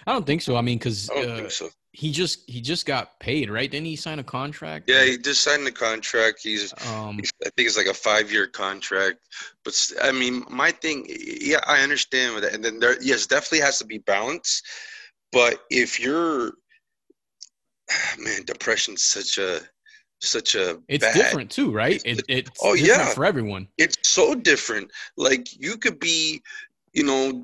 [0.08, 0.56] I don't think so.
[0.56, 1.70] I mean, because I don't uh, think so.
[1.92, 3.70] he just he just got paid, right?
[3.70, 4.90] Didn't he sign a contract?
[4.90, 6.40] Yeah, he just signed the contract.
[6.44, 9.20] He's Um, He's- I think it's like a five-year contract.
[9.64, 12.54] But I mean, my thing, yeah, I understand with that.
[12.54, 14.62] And then there, yes, definitely has to be balance.
[15.32, 16.52] But if you're,
[18.20, 19.62] man, depression's such a,
[20.22, 21.16] such a it's bad.
[21.16, 22.02] different too, right?
[22.06, 23.14] It's- It, it's Oh, different yeah.
[23.14, 23.68] for everyone.
[23.78, 24.90] It's so different.
[25.18, 26.42] Like you could be,
[26.94, 27.44] you know,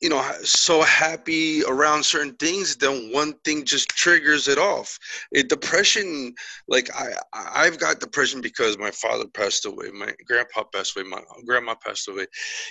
[0.00, 4.98] you know, so happy around certain things, then one thing just triggers it off.
[5.32, 6.34] It depression,
[6.68, 11.22] like I, I've got depression because my father passed away, my grandpa passed away, my
[11.44, 12.26] grandma passed away.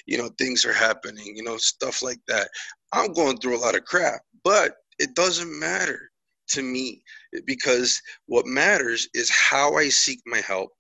[0.06, 1.36] You know, things are happening.
[1.36, 2.50] You know, stuff like that.
[2.94, 6.10] I'm going through a lot of crap, but it doesn't matter
[6.50, 7.04] to me
[7.46, 10.72] because what matters is how I seek my help.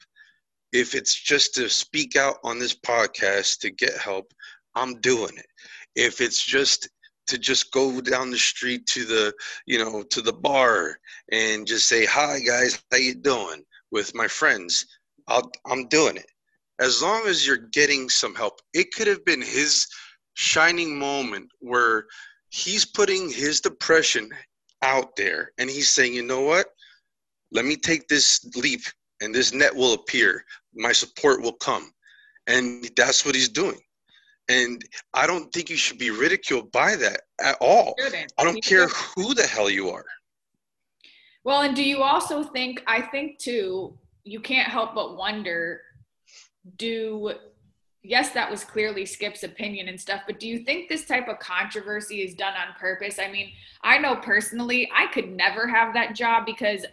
[0.74, 4.32] If it's just to speak out on this podcast to get help,
[4.76, 5.46] I'm doing it.
[5.98, 6.88] If it's just
[7.26, 9.34] to just go down the street to the,
[9.66, 10.98] you know, to the bar
[11.32, 14.86] and just say, "Hi guys, how you doing?" with my friends,
[15.28, 16.30] I'll, I'm doing it.
[16.80, 18.62] As long as you're getting some help.
[18.74, 19.88] It could have been his
[20.36, 22.06] shining moment where
[22.50, 24.30] he's putting his depression
[24.84, 26.68] out there and he's saying, "You know what?
[27.52, 28.82] Let me take this leap
[29.22, 30.46] and this net will appear.
[30.76, 31.92] My support will come."
[32.46, 33.80] And that's what he's doing.
[34.50, 34.84] And
[35.14, 37.96] I don't think you should be ridiculed by that at all.
[38.38, 40.06] I don't care who the hell you are.
[41.44, 45.82] Well, and do you also think, I think too, you can't help but wonder
[46.78, 47.34] do,
[48.04, 51.40] yes, that was clearly Skip's opinion and stuff, but do you think this type of
[51.40, 53.20] controversy is done on purpose?
[53.20, 56.86] I mean, I know personally, I could never have that job because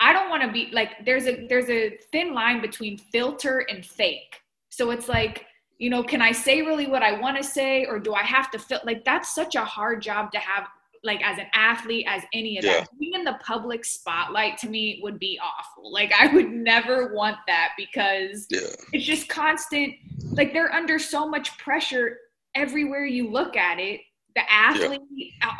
[0.00, 3.84] I don't want to be like, there's a, there's a thin line between filter and
[3.84, 4.40] fake.
[4.68, 5.46] So it's like,
[5.82, 8.52] you know, can I say really what I want to say or do I have
[8.52, 10.68] to feel like that's such a hard job to have
[11.02, 12.82] like as an athlete, as any of Yeah.
[12.82, 12.88] that.
[13.00, 15.92] Being in the public spotlight to me would be awful.
[15.92, 18.60] Like I would never want that because Yeah.
[18.92, 19.96] it's just constant
[20.30, 22.16] like they're under so much pressure
[22.54, 24.02] everywhere you look at it.
[24.36, 25.00] The athlete,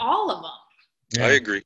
[0.01, 1.21] all of them.
[1.21, 1.65] I agree.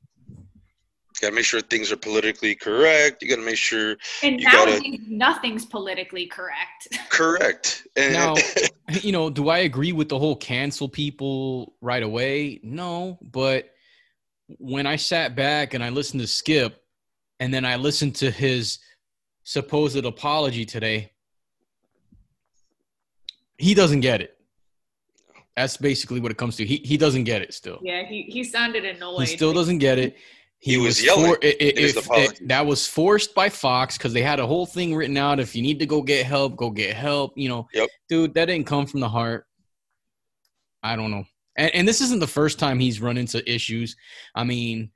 [1.21, 3.23] You gotta make sure things are politically correct.
[3.23, 6.87] You gotta make sure And You gotta- nothing's politically correct.
[7.09, 7.87] correct.
[7.95, 8.35] And Now,
[9.01, 12.59] you know, do I agree with the whole cancel people right away?
[12.61, 13.73] No, but
[14.59, 16.83] when I sat back and I listened to Skip
[17.39, 18.77] and then I listened to his
[19.43, 21.11] supposed apology today,
[23.57, 24.37] he doesn't get it.
[25.55, 26.65] That's basically what it comes to.
[26.65, 27.79] He he doesn't get it still.
[27.81, 29.21] yeah, he, he sounded annoyed.
[29.21, 30.15] He still doesn't get it.
[30.59, 34.23] He was yelling it- it- in if- it- that was forced by Fox because they
[34.23, 35.39] had a whole thing written out.
[35.39, 37.33] If you need to go get help, go get help.
[37.37, 37.89] You know, Yep.
[38.09, 39.45] dude, that didn't come from the heart.
[40.83, 41.25] I don't know.
[41.57, 43.95] And, and this isn't the first time he's run into issues.
[44.35, 44.91] I mean,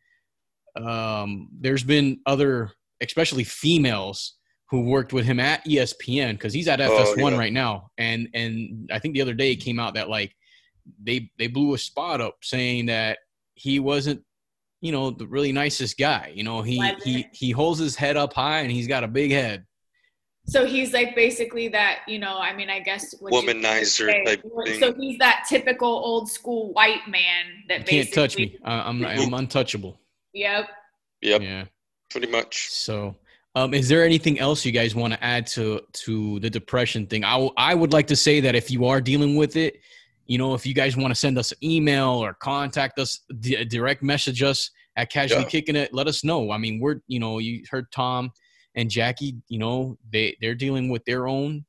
[0.76, 2.71] um, there's been other,
[3.02, 4.36] especially females,
[4.69, 7.38] who worked with him at ESPN because he's at Oh, FS1 yeah.
[7.38, 7.91] right now.
[7.97, 10.34] And and I think the other day it came out that like
[11.04, 13.19] they they blew a spot up saying that
[13.56, 14.24] he wasn't
[14.82, 17.04] you know the really nicest guy you know he Wasn't.
[17.04, 19.65] he he holds his head up high and he's got a big head
[20.48, 24.41] So he's like basically that, you know, I mean, I guess what womanizer say- type
[24.80, 25.00] So thing.
[25.02, 29.34] he's that typical old school white man that you can't touch me I, i'm i'm
[29.36, 30.00] untouchable
[30.34, 30.65] Yep.
[31.22, 31.63] Yep, yeah
[32.10, 32.70] pretty much.
[32.70, 33.15] so
[33.56, 37.24] um is there anything else you guys want to add to to the depression thing
[37.24, 39.74] I w- I would like to say that if you are dealing with it
[40.32, 43.12] you know if you guys want to send us an email or contact us
[43.46, 44.60] d- direct message us
[44.96, 45.50] at casually Yeah.
[45.56, 48.32] kicking it let us know i mean we're you know you heard tom
[48.78, 51.65] and jackie you know they they're dealing with their own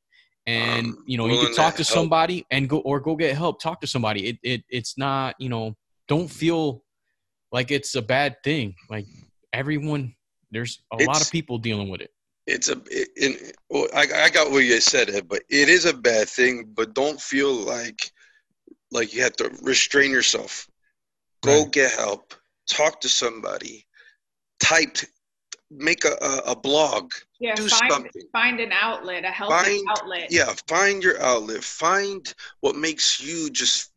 [0.46, 1.96] and Um, you know you can talk to help.
[1.98, 5.48] somebody and go or go get help talk to somebody it, it it's not you
[5.54, 5.64] know
[6.12, 6.84] don't feel
[7.56, 9.06] like it's a bad thing like
[9.52, 10.14] everyone
[10.52, 12.10] there's a lot of people dealing with it
[12.54, 12.76] It's a.
[13.00, 16.26] It, it, well, I, I got what you said, Ed, but it is a bad
[16.38, 16.54] thing.
[16.78, 18.00] But don't feel like
[18.92, 20.68] like you have to restrain yourself.
[21.42, 21.72] Go Right.
[21.72, 22.34] get help.
[22.68, 23.86] Talk to somebody.
[24.60, 24.98] Type.
[25.70, 27.10] Make a, a, a blog.
[27.40, 27.54] Yeah.
[27.54, 28.22] Do find something.
[28.32, 30.26] find an outlet, a healthy Find- outlet.
[30.30, 31.64] Yeah, find your outlet.
[31.64, 33.90] Find what makes you just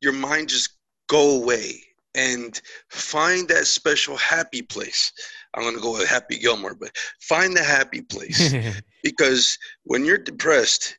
[0.00, 0.70] your mind just
[1.08, 1.80] go away
[2.16, 5.12] and find that special happy place.
[5.54, 8.52] I'm gonna go with Happy Gilmore, but find the happy place
[9.04, 10.96] because when you're depressed,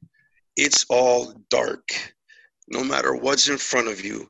[0.55, 1.89] it's all dark.
[2.73, 4.27] No matter what's in front of you,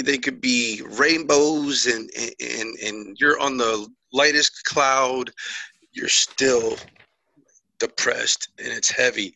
[0.00, 2.08] they could be rainbows and
[2.40, 5.32] and and you're on the lightest cloud.
[5.92, 6.76] You're still
[7.80, 9.34] depressed and it's heavy.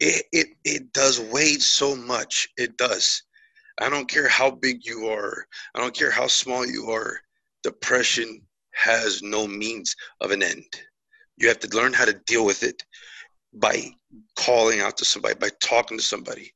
[0.00, 2.46] It it it does weigh so much.
[2.58, 3.22] It does.
[3.80, 5.46] I don't care how big you are.
[5.74, 7.20] I don't care how small you are.
[7.62, 10.70] Depression has no means of an end.
[11.38, 12.84] You have to learn how to deal with it
[13.54, 13.92] by
[14.36, 16.52] calling out to somebody, by talking to somebody.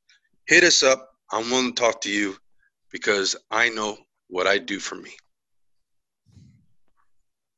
[0.47, 1.09] Hit us up.
[1.31, 2.37] I'm willing to talk to you
[2.89, 3.97] because I know
[4.29, 5.11] what I do for me.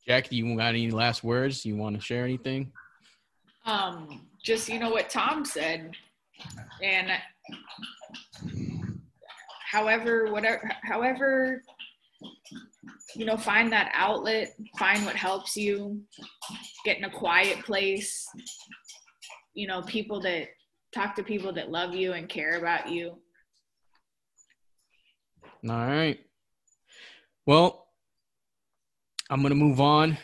[0.07, 1.63] Jackie, you got any last words?
[1.63, 2.71] You want to share anything?
[3.67, 5.91] Um, just you know what Tom said,
[6.81, 7.11] and
[9.71, 11.61] however, whatever, however,
[13.15, 16.01] you know, find that outlet, find what helps you,
[16.85, 18.27] get in a quiet place.
[19.53, 20.47] You know, people that
[20.91, 23.17] talk to people that love you and care about you.
[25.67, 26.19] All right.
[27.45, 27.87] Well,
[29.29, 30.17] I'm gonna move on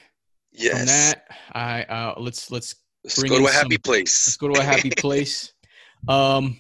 [0.52, 0.78] Yes.
[0.78, 1.28] from that.
[1.54, 4.28] I uh, let's let's Let's bring go to in a happy some- place.
[4.28, 5.54] let's go to a happy place.
[6.08, 6.60] Um,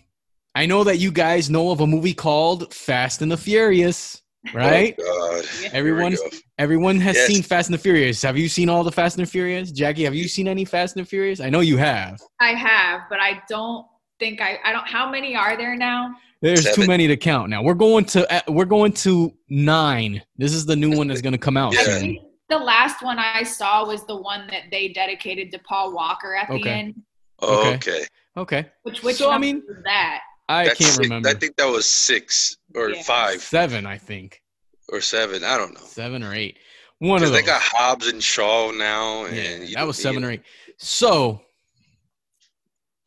[0.53, 4.21] I know that you guys know of a movie called Fast and the Furious,
[4.53, 4.95] right?
[4.99, 5.45] Oh, God.
[5.45, 5.69] Yeah.
[5.69, 6.29] Here we Everyone's go.
[6.57, 7.27] everyone has Yes.
[7.27, 8.21] seen Fast and the Furious.
[8.21, 9.71] Have you seen all the Fast and the Furious?
[9.71, 11.39] Jackie, have you seen any Fast and the Furious?
[11.39, 12.19] I know you have.
[12.39, 13.85] I have, but I don't
[14.19, 14.59] think I.
[14.63, 14.87] I don't.
[14.87, 16.15] How many are there now?
[16.41, 17.63] There's too many to count now.
[17.63, 20.21] We're going to uh, we're going to nine.
[20.37, 22.01] This is the new one that's going to come out Yeah.
[22.49, 26.47] The last one I saw was the one that they dedicated to Paul Walker at
[26.49, 27.01] the end.
[27.41, 27.73] Okay.
[27.75, 28.05] Okay.
[28.37, 30.19] Okay, Which which So, I mean- that?
[30.49, 31.29] I That's can't six- remember.
[31.29, 33.01] I think that was six or Yeah.
[33.03, 34.41] five seven, I think
[34.89, 35.43] or seven.
[35.43, 35.79] I don't know.
[35.79, 36.57] seven or eight.
[36.99, 37.41] One of Because those.
[37.41, 39.25] they got Hobbs and Shaw now.
[39.25, 40.41] And yeah, you that know, was seven you- or eight.
[40.77, 41.41] So,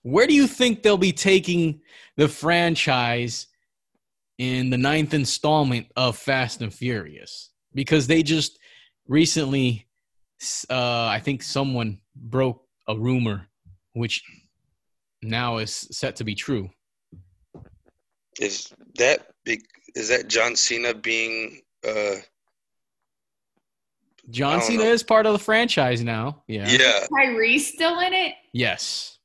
[0.08, 1.80] where do you think they'll be taking
[2.16, 3.46] the franchise
[4.38, 7.50] in the ninth installment of Fast and Furious?
[7.74, 8.58] Because they just
[9.06, 9.86] recently,
[10.70, 13.48] uh, I think someone broke a rumor,
[13.92, 14.22] which
[15.22, 16.70] now is set to be true.
[18.40, 19.60] Is that big?
[19.94, 21.60] Is that John Cena being?
[21.86, 22.16] uh
[24.30, 24.90] John Cena know.
[24.90, 26.42] is part of the franchise now.
[26.46, 26.68] Yeah.
[26.68, 27.06] Yeah.
[27.10, 28.34] Tyrese still in it?
[28.52, 29.17] Yes.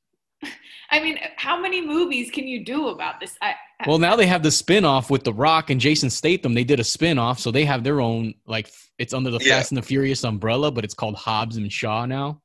[0.90, 3.36] I mean, how many movies can you do about this?
[3.42, 6.54] I, I- Well, now they have the spin-off with The Rock and Jason Statham.
[6.54, 9.56] They did a spin-off, so they have their own like it's under the Yeah.
[9.56, 12.40] Fast and the Furious umbrella, but it's called Hobbs and Shaw now.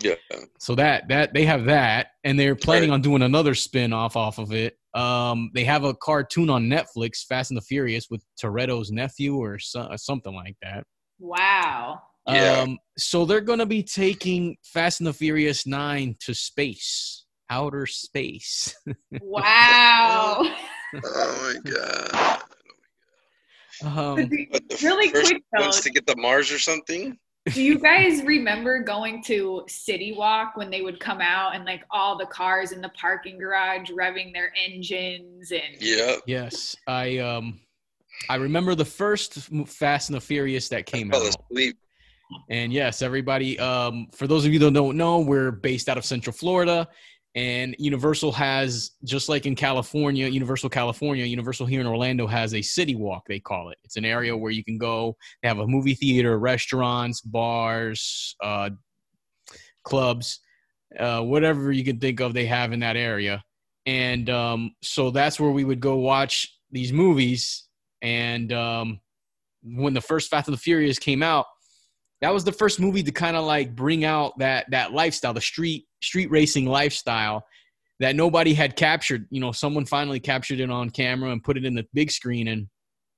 [0.00, 0.14] Yeah.
[0.58, 2.94] So that that they have that, and they're planning Right.
[2.94, 4.78] on doing another spin-off off of it.
[4.94, 9.58] Um, they have a cartoon on Netflix, Fast and the Furious, with Toretto's nephew or
[9.58, 10.84] so, something like that.
[11.18, 12.00] wow.
[12.28, 12.60] Yeah.
[12.60, 18.74] Um, so they're gonna be taking Fast and the Furious Nine to space, outer space.
[19.20, 20.42] Wow.
[20.94, 22.42] Oh my god.
[23.84, 24.16] um,
[24.82, 25.62] Really quick, though.
[25.62, 27.18] ones to get the Mars or something.
[27.52, 31.82] Do you guys remember going to City Walk when they would come out and like
[31.90, 36.16] all the cars in the parking garage revving their engines and Yeah.
[36.26, 37.58] Yes, I um,
[38.28, 39.34] I remember the first
[39.66, 41.76] Fast and the Furious that came Fell out, asleep.
[42.50, 43.58] and yes, everybody.
[43.58, 46.86] Um, for those of you that don't know, we're based out of Central Florida,
[47.34, 52.62] and Universal has just like in California, Universal California, Universal here in Orlando has a
[52.62, 53.24] City Walk.
[53.26, 53.78] They call it.
[53.84, 55.16] It's an area where you can go.
[55.42, 58.70] They have a movie theater, restaurants, bars, uh,
[59.84, 60.40] clubs,
[60.98, 62.34] uh, whatever you can think of.
[62.34, 63.42] They have in that area
[63.86, 67.64] and um, so that's where we would go watch these movies.
[68.00, 69.00] And um,
[69.62, 71.46] when the first Fast and the Furious came out,
[72.22, 75.40] that was the first movie to kind of like bring out that that lifestyle, the
[75.40, 77.44] street street racing lifestyle
[78.00, 79.26] that nobody had captured.
[79.30, 82.48] You know, someone finally captured it on camera and put it in the big screen,
[82.48, 82.68] and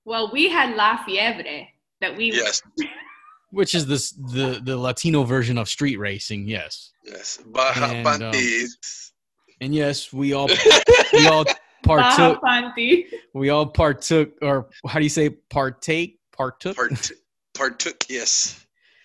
[0.04, 1.66] well, we had La Fiebre
[2.00, 2.60] that we Yes.
[3.50, 6.48] which is this the the Latino version of street racing.
[6.48, 7.38] Yes, Yes.
[7.46, 9.12] Baja And, um, Panties.
[9.60, 10.48] and yes, we all
[11.12, 11.44] we all
[11.85, 12.42] Baja partook.
[12.42, 13.04] Panty.
[13.35, 16.18] We all partook, or how do you say partake?
[16.37, 16.74] Partook.
[16.76, 17.10] Part,
[17.54, 18.04] partook.
[18.08, 18.63] Yes.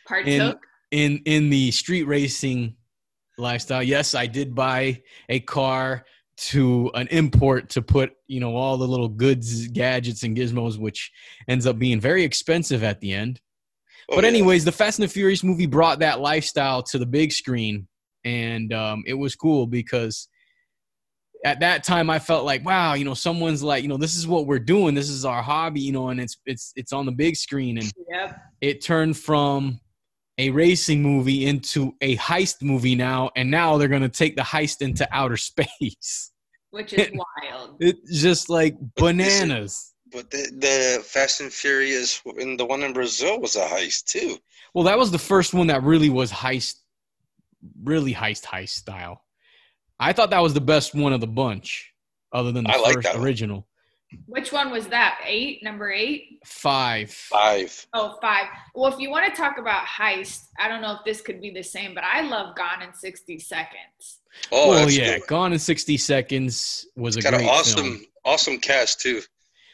[0.09, 0.61] Partook.
[0.91, 2.75] in in the street racing
[3.37, 6.03] lifestyle yes i did buy a car
[6.35, 11.11] to an import to put you know all the little goods gadgets and gizmos which
[11.47, 13.39] ends up being very expensive at the end
[14.11, 14.29] Oh, but yeah.
[14.29, 17.87] anyways the fast and the furious movie brought that lifestyle to the big screen
[18.25, 20.27] and um, it was cool because
[21.45, 24.27] at that time i felt like wow you know someone's like you know this is
[24.27, 27.11] what we're doing this is our hobby you know and it's it's it's on the
[27.11, 28.41] big screen and Yep.
[28.61, 29.79] it turned from
[30.39, 34.41] a racing movie into a heist movie now and now they're going to take the
[34.41, 36.31] heist into outer space
[36.71, 37.75] Which is wild.
[37.79, 43.39] it's just like bananas But the, the Fast and Furious and the one in Brazil
[43.39, 44.37] was a heist too.
[44.73, 46.75] well that was the first one that really was heist
[47.83, 49.21] really heist heist style
[49.99, 51.91] i thought that was the best one of the bunch
[52.31, 53.23] other than the I like first that one.
[54.11, 55.19] Original Which one was that?
[55.25, 56.39] Eight, number eight?
[56.45, 57.11] Five.
[57.11, 57.87] Five.
[57.93, 58.45] Oh, five.
[58.75, 61.51] Well, if you want to talk about heist, I don't know if this could be
[61.51, 64.19] the same, but I love Gone in 60 Seconds.
[64.51, 65.19] Oh, well, yeah.
[65.27, 68.05] Gone in 60 Seconds was a It's got great an awesome, film.
[68.25, 69.21] awesome cast too.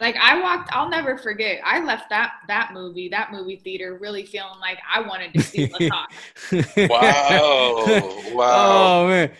[0.02, 1.62] Like I walked, I'll never forget.
[1.64, 5.68] I left that that movie, that movie theater, really feeling like I wanted to see
[5.70, 6.90] Latasha.
[6.90, 9.04] Wow, wow.
[9.04, 9.32] Oh man,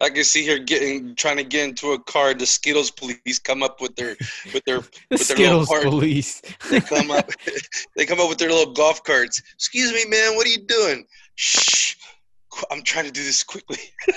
[0.00, 2.34] I can see her getting trying to get into a car.
[2.34, 4.16] The Skittles police come up with their
[4.52, 6.42] with their the with their little Skittles part- police.
[6.70, 7.30] they come up
[7.96, 9.40] they come up with their little golf carts.
[9.54, 11.06] Excuse me, man, what are you doing?
[11.36, 11.94] Shh.
[12.70, 13.78] I'm trying to do this quickly.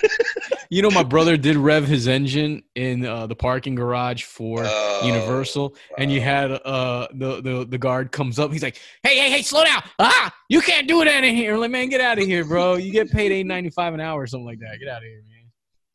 [0.71, 5.01] You know, my brother did rev his engine in uh, the parking garage for Oh,
[5.03, 8.51] Universal, and you had uh, the, the the guard comes up.
[8.53, 9.81] He's like, "Hey, hey, hey, slow down!
[9.97, 12.75] Ah, you can't do that in here!" Like, man, get out of here, bro.
[12.75, 14.77] You get paid eight ninety five an hour or something like that.
[14.79, 15.38] Get out of here, man.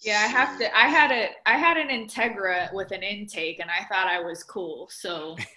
[0.05, 0.76] Yeah, I have to.
[0.76, 4.42] I had a I had an Integra with an intake, and I thought I was
[4.44, 4.88] cool.
[4.92, 5.36] So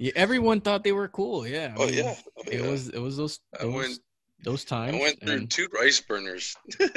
[0.00, 1.46] Yeah, everyone thought they were cool.
[1.46, 1.74] Yeah.
[1.76, 2.14] I oh mean, yeah.
[2.38, 4.00] Oh, It was it was those I those, went-
[4.44, 4.94] those times.
[4.96, 6.54] I went through and- two rice burners.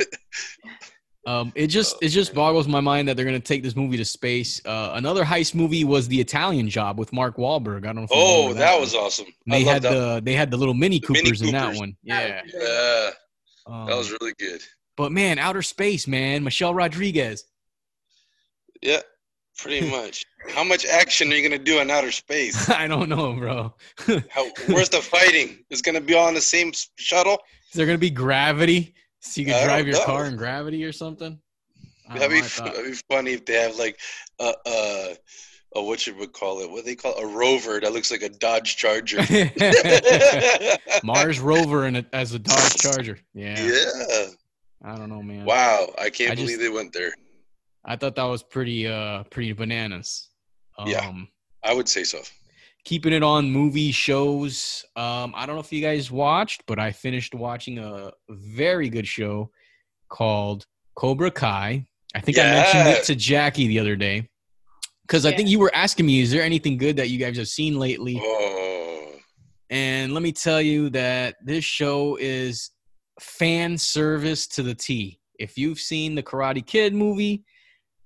[1.28, 3.96] Um, it just Oh, it just boggles my mind that they're gonna take this movie
[3.98, 4.60] to space.
[4.66, 7.84] Uh, another heist movie was the Italian Job with Mark Wahlberg.
[7.84, 8.04] I don't know.
[8.06, 9.28] If Oh, remember that was awesome.
[9.46, 9.92] And I They love had that.
[9.92, 11.96] the they had the little Mini The Mini Coopers in that one.
[12.06, 12.42] that Yeah.
[12.42, 12.54] was.
[12.56, 14.62] Yeah, Um, that was really good.
[14.98, 16.44] But man, outer space, man.
[16.44, 17.46] Michelle Rodriguez.
[18.82, 19.02] Yeah,
[19.58, 20.26] pretty much.
[20.50, 22.70] How much action are you gonna do in outer space?
[22.70, 23.74] I don't know, bro.
[24.30, 25.64] How, where's the fighting?
[25.70, 27.38] It's gonna be all in the same shuttle.
[27.70, 30.06] Is there gonna be gravity so you can drive your know.
[30.06, 31.40] car in gravity or something?
[32.14, 33.98] That'd be, that'd be funny if they have like
[34.40, 35.16] a,
[35.74, 36.70] what you would call it?
[36.70, 37.24] What do they call it?
[37.24, 39.20] a rover that looks like a Dodge Charger.
[41.04, 43.20] Mars rover and as a Dodge Charger.
[43.34, 44.26] Yeah, Yeah.
[44.84, 45.46] I don't know, man.
[45.46, 45.94] Wow.
[46.00, 47.14] I can't I just- believe they went there.
[47.84, 50.30] I thought that was pretty uh pretty bananas.
[50.78, 51.12] Um, Yeah.
[51.64, 52.20] I would say so.
[52.84, 54.84] Keeping it on movie shows.
[54.96, 59.08] Um, I don't know if you guys watched, but I finished watching a very good
[59.08, 59.52] show
[60.10, 60.66] called
[60.96, 61.86] Cobra Kai.
[62.16, 64.28] I think I mentioned it to Jackie the other day
[65.04, 67.48] because I think you were asking me, is there anything good that you guys have
[67.48, 68.20] seen lately?
[68.22, 69.12] Oh.
[69.70, 72.72] And let me tell you that this show is
[73.22, 75.20] fan service to the T.
[75.40, 77.44] If you've seen the Karate Kid movie,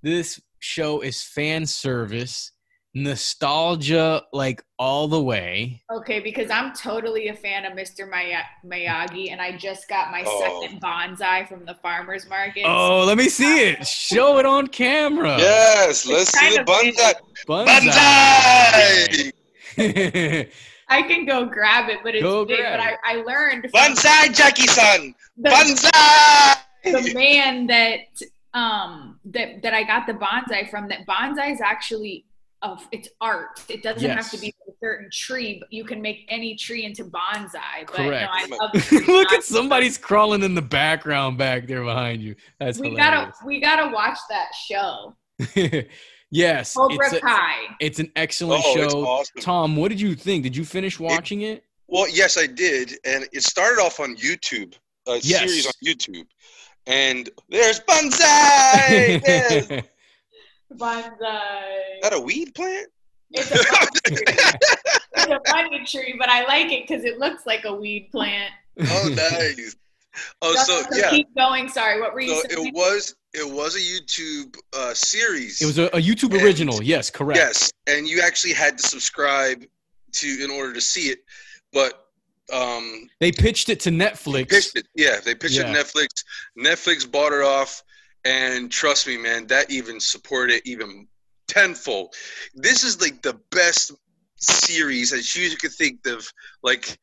[0.03, 2.51] this show is fan service,
[2.93, 5.82] nostalgia like all the way.
[5.91, 8.09] Okay, because I'm totally a fan of Mr.
[8.09, 10.61] Maya- Miyagi, and I just got my Oh.
[10.63, 12.63] second bonsai from the farmers market.
[12.66, 13.86] Oh, let me see it.
[13.86, 15.38] Show it on camera.
[15.38, 16.05] Yes.
[16.05, 17.13] Let's see the bonsai.
[17.47, 19.32] Bonsai.
[19.78, 20.51] Bonsai.
[20.88, 22.60] I can go grab it, but it's Go big.
[22.60, 22.96] But I.
[23.04, 25.16] I learned from Bonsai, Jackie-san.
[25.38, 26.58] the, Bonsai.
[26.84, 28.00] the man that
[28.54, 30.88] um that that I got the bonsai from.
[30.90, 32.26] That bonsai is actually
[32.62, 33.62] of it's art.
[33.70, 37.04] It doesn't have to be a certain tree, but you can make any tree into
[37.06, 37.86] bonsai.
[37.88, 38.32] But Correct.
[38.50, 42.36] no, I love Look at somebody's crawling in the background back there behind you.
[42.60, 43.12] That's We hilarious.
[43.12, 45.16] gotta we gotta watch that show.
[46.36, 47.54] yes, Cobra it's, a- Kai.
[47.80, 49.06] it's an excellent Oh, it's show.
[49.06, 49.42] awesome.
[49.42, 50.44] Tom, what did you think?
[50.44, 51.64] Did you finish watching it?
[51.88, 54.74] Well, yes, I did, and it started off on YouTube,
[55.08, 55.40] a Yes.
[55.40, 56.26] series on YouTube,
[56.88, 59.22] and there's bonsai.
[59.28, 59.70] yes.
[59.72, 59.84] Is
[60.74, 62.02] Bonsai.
[62.02, 62.88] that a weed plant?
[63.32, 64.26] It's a money tree.
[65.16, 68.52] It's a money tree, but I like it because it looks like a weed plant.
[68.82, 69.76] oh, nice.
[70.41, 71.70] Oh, Just so yeah, Keep going.
[71.70, 72.68] Sorry, what were you so saying?
[72.68, 75.61] it was it was a YouTube uh, series.
[75.61, 76.82] It was a, a YouTube And- original.
[76.82, 77.38] Yes, correct.
[77.38, 79.66] yes, and you actually had to subscribe
[80.13, 81.20] to in order to see it,
[81.74, 82.01] but
[82.53, 84.49] um, They pitched it to Netflix.
[84.49, 84.88] pitched it.
[84.95, 85.70] Yeah, they pitched Yeah.
[85.70, 86.07] it to Netflix.
[86.57, 87.84] Netflix bought it off,
[88.24, 91.07] and trust me, man, that even supported it even
[91.47, 92.13] tenfold.
[92.53, 93.91] This is like the best
[94.38, 96.28] series that you could think of.
[96.63, 96.97] Like,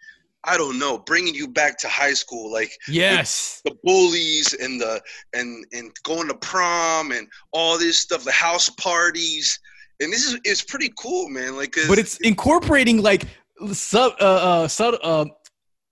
[0.45, 3.61] I don't know, bringing you back to high school, like Yes.
[3.65, 5.01] the bullies and the
[5.35, 9.59] and and going to prom and all this stuff, the house parties.
[10.01, 11.57] And this is it's pretty cool, man.
[11.57, 13.25] Like, But it's incorporating like
[13.73, 15.27] sub uh uh subtle uh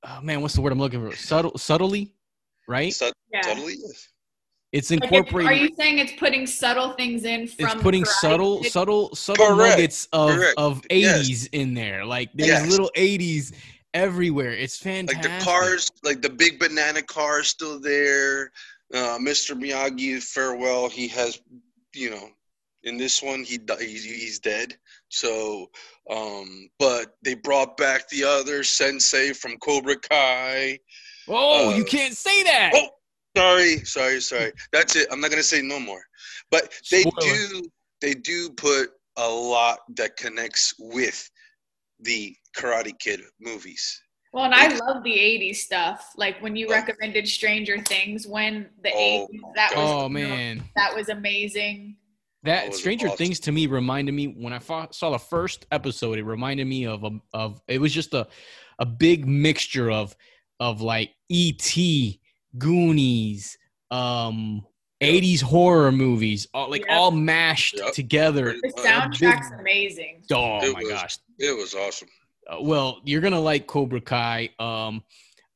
[0.05, 1.15] oh, man, what's the word I'm looking for?
[1.15, 2.13] Subtle subtly,
[2.67, 2.93] right?
[2.93, 3.43] sub- Yeah.
[3.43, 4.09] subtly, yes.
[4.73, 7.67] It's Like it's- incorporating are you saying it's putting subtle things in from?
[7.67, 9.77] it's putting Karate subtle subtle subtle Correct.
[9.79, 10.55] nuggets of Correct.
[10.59, 11.29] of Yes.
[11.29, 12.69] 80s in there like there's Yes.
[12.71, 13.53] little 80s
[13.95, 15.31] everywhere it's fantastic.
[15.31, 18.53] like the cars, like the big banana car still there.
[18.93, 19.55] Uh, Mr.
[19.55, 20.89] Miyagi farewell.
[20.89, 21.41] He has,
[21.95, 22.29] you know,
[22.83, 24.77] in this one he he's, he's dead.
[25.09, 25.71] So,
[26.11, 30.79] um, but they brought back the other sensei from Cobra Kai.
[31.29, 32.89] oh uh, you can't say that Oh,
[33.37, 34.53] sorry, sorry, sorry.
[34.73, 35.09] That's it.
[35.11, 36.03] I'm not gonna say no more.
[36.51, 37.37] But they Spoiler.
[37.37, 37.63] do
[38.01, 41.31] they do put a lot that connects with
[42.01, 44.03] the Karate Kid movies.
[44.33, 46.13] Well, and I love the 80s stuff.
[46.17, 46.73] Like when you Oh.
[46.73, 51.09] recommended Stranger Things when the Oh, 80s, that was Oh you know, man, that was
[51.09, 51.97] amazing.
[52.45, 53.19] that was Stranger awesome.
[53.19, 56.19] Things to me reminded me when I fo- saw the first episode.
[56.19, 58.29] It reminded me of a of it was just a
[58.79, 60.15] a big mixture of
[60.61, 62.21] of like E.T.,
[62.57, 63.59] Goonies,
[63.91, 64.65] um,
[65.01, 65.11] Yep.
[65.15, 66.91] 80s horror movies, all like Yep.
[66.91, 67.95] all mashed Yep.
[67.95, 68.55] together.
[68.63, 70.23] The Uh, soundtrack's amazing.
[70.31, 72.09] Oh It my was- gosh, It was awesome.
[72.51, 74.51] Uh, well, you're gonna like Cobra Kai.
[74.59, 75.03] Um,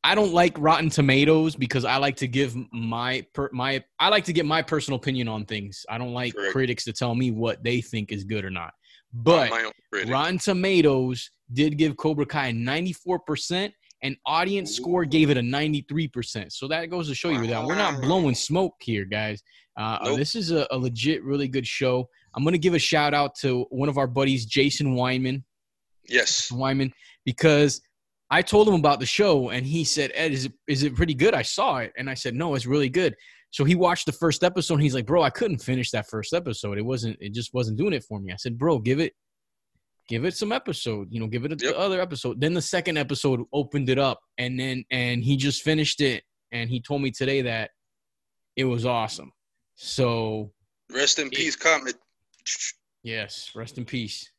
[0.03, 4.24] I don't like Rotten Tomatoes because I like to give my per, my I like
[4.24, 5.84] to get my personal opinion on things.
[5.88, 6.53] I don't like Correct.
[6.53, 8.72] critics to tell me what they think is good or not.
[9.14, 10.12] Not But critic.
[10.12, 13.72] Rotten Tomatoes did give Cobra Kai 94%,
[14.03, 16.53] and audience score gave it a 93%.
[16.53, 19.42] So that goes to show you that we're not blowing smoke here, guys.
[19.76, 20.18] Uh, Nope.
[20.18, 22.09] This is a, a legit, really good show.
[22.34, 25.42] I'm going to give a shout out to one of our buddies, Jason Weinman.
[26.09, 26.50] Yes.
[26.50, 26.92] Wyman
[27.24, 27.80] because
[28.30, 31.14] I told him about the show and he said, Ed, is it, is it pretty
[31.14, 31.34] good?
[31.34, 31.92] I saw it.
[31.96, 33.14] And I said, no, it's really good.
[33.50, 36.32] So he watched the first episode and he's like, bro, I couldn't finish that first
[36.34, 36.76] episode.
[36.78, 38.32] It wasn't, it just wasn't doing it for me.
[38.32, 39.12] I said, bro, give it,
[40.09, 41.74] give it some episode, you know, give it a, Yep.
[41.74, 42.40] the other episode.
[42.40, 46.24] Then the second episode opened it up and then, and he just finished it.
[46.50, 47.70] And he told me today that
[48.57, 49.30] it was awesome.
[49.76, 50.52] So
[50.92, 51.94] Rest in peace, Comet.
[53.02, 54.30] yes, rest in peace.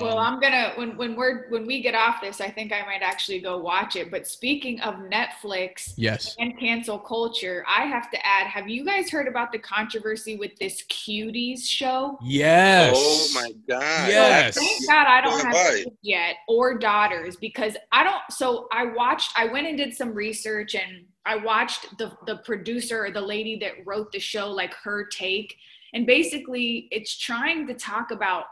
[0.00, 2.82] Well, Um, I'm gonna when when we're when we get off this, I think I
[2.82, 4.10] might actually go watch it.
[4.10, 6.34] But speaking of Netflix yes.
[6.38, 10.56] and cancel culture, I have to add: Have you guys heard about the controversy with
[10.58, 12.18] this Cuties show?
[12.22, 12.96] Yes.
[12.98, 14.08] Oh my God.
[14.08, 14.56] Yes.
[14.56, 18.22] Thank God I don't So have have kids yet or daughters because I don't.
[18.30, 19.32] So I watched.
[19.36, 23.56] I went and did some research and I watched the the producer or the lady
[23.60, 25.56] that wrote the show, like her take,
[25.94, 28.46] and basically it's trying to talk about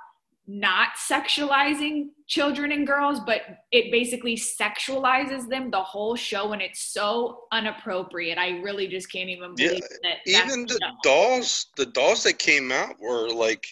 [0.47, 3.41] not sexualizing children and girls, but
[3.73, 8.37] it basically sexualizes them the whole show, and it's so inappropriate.
[8.39, 10.17] I really just can't even Yeah, believe that.
[10.27, 10.91] Even the show.
[11.03, 13.67] dolls, the dolls that came out were like,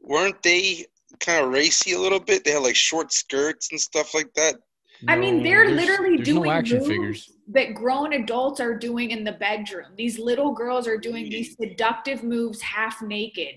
[0.00, 0.86] weren't they
[1.20, 2.44] kind of racy a little bit?
[2.44, 4.56] They had like short skirts and stuff like that.
[5.08, 7.30] I mean, they're there's- literally there's doing no action moves figures.
[7.48, 9.86] that grown adults are doing in the bedroom.
[9.96, 13.56] These little girls are doing these seductive moves half naked.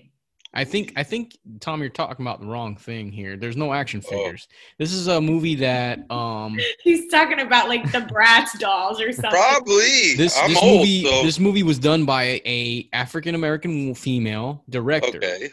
[0.54, 3.36] I think I think Tom, you're talking about the wrong thing here.
[3.36, 4.08] There's no action Oh.
[4.10, 4.48] figures.
[4.78, 9.30] This is a movie that um He's talking about like the Bratz dolls or something.
[9.30, 10.14] Probably.
[10.16, 14.64] this I'm this old, movie so this movie was done by a African American female
[14.70, 15.18] director.
[15.18, 15.50] okay.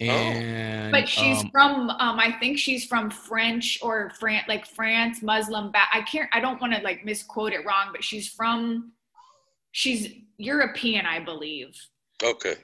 [0.00, 5.22] And But she's um, from, um, I think she's from French or France, like France
[5.22, 5.70] Muslim.
[5.70, 8.92] Ba- I can't, I don't want to like misquote it wrong, but she's from,
[9.70, 10.08] she's
[10.38, 11.76] European, I believe.
[12.22, 12.54] Okay.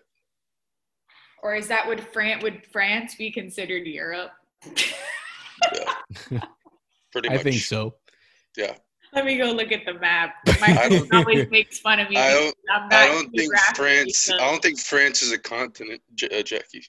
[1.42, 4.30] Or is that would France would France be considered Europe?
[7.12, 7.38] Pretty much.
[7.38, 7.94] I think so.
[8.56, 8.74] Yeah.
[9.14, 10.34] Let me go look at the map.
[10.46, 12.16] I My don't- always makes fun of me.
[12.16, 12.54] I don't.
[12.70, 14.18] I'm I don't think France.
[14.18, 16.84] so- I don't think France is a continent, J- uh, Jackie.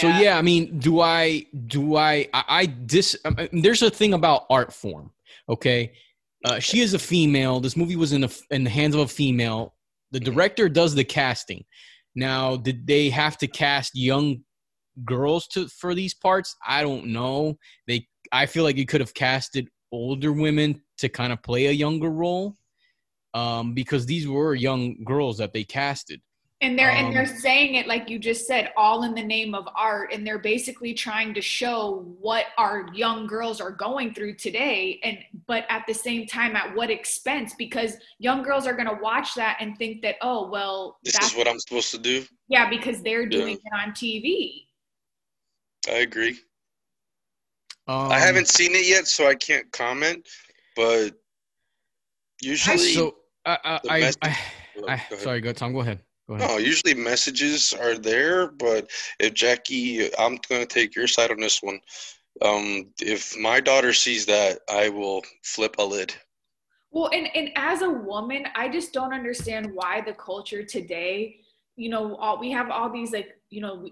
[0.00, 3.88] So yeah, I mean, do I do I I, I dis I mean, there's a
[3.90, 5.10] thing about art form,
[5.48, 5.92] okay?
[6.44, 7.58] Uh, she is a female.
[7.58, 9.74] This movie was in the in the hands of a female.
[10.10, 11.64] The director does the casting.
[12.18, 14.38] Now, did they have to cast young
[15.04, 16.56] girls to for these parts?
[16.66, 17.58] I don't know.
[17.86, 21.70] They I feel like you could have casted older women to kind of play a
[21.70, 22.56] younger role.
[23.34, 26.20] Um, because these were young girls that they casted.
[26.60, 29.54] And they're and they're um, saying it like you just said, all in the name
[29.54, 34.34] of art, and they're basically trying to show what our young girls are going through
[34.34, 37.54] today, and but at the same time, at what expense?
[37.56, 41.30] Because young girls are going to watch that and think that, oh well, This that's
[41.32, 42.24] is what I'm supposed to do.
[42.48, 43.38] yeah, because they're Yeah.
[43.38, 44.66] doing it on TV.
[45.88, 46.38] I agree.
[47.86, 50.28] Um, I haven't seen it yet, so I can't comment.
[50.74, 51.10] But
[52.42, 53.14] usually, So
[53.46, 54.38] I I, the I, message- I,
[54.80, 55.72] Go I sorry, go Tom.
[55.72, 56.00] Go ahead.
[56.28, 56.36] Go.
[56.36, 61.40] No, usually messages are there, but if Jackie, I'm going to take your side on
[61.40, 61.80] this one.
[62.42, 66.14] Um, if my daughter sees that, I will flip a lid.
[66.90, 71.40] Well, and, and as a woman, I just don't understand why the culture today,
[71.76, 73.88] you know, all, we have all these like, you know,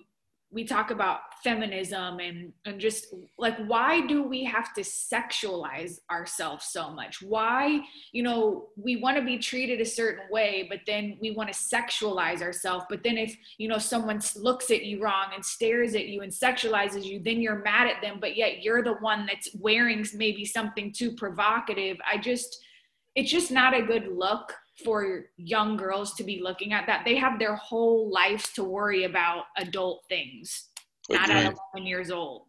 [0.51, 6.67] we, talk about feminism and and just like why do we have to sexualize ourselves
[6.67, 7.23] so much?
[7.23, 7.81] Why,
[8.11, 11.59] you know, we want to be treated a certain way, but then we want to
[11.59, 12.85] sexualize ourselves.
[12.91, 16.33] But then if, you know, someone looks at you wrong and stares at you and
[16.33, 20.45] sexualizes you, then you're mad at them, but yet you're the one that's wearing maybe
[20.45, 21.97] something too provocative.
[22.11, 22.61] I just
[23.15, 24.53] it's just not a good look
[24.85, 27.05] for young girls to be looking at that.
[27.05, 30.69] They have their whole lives to worry about adult things,
[31.11, 32.47] not at 11 years old.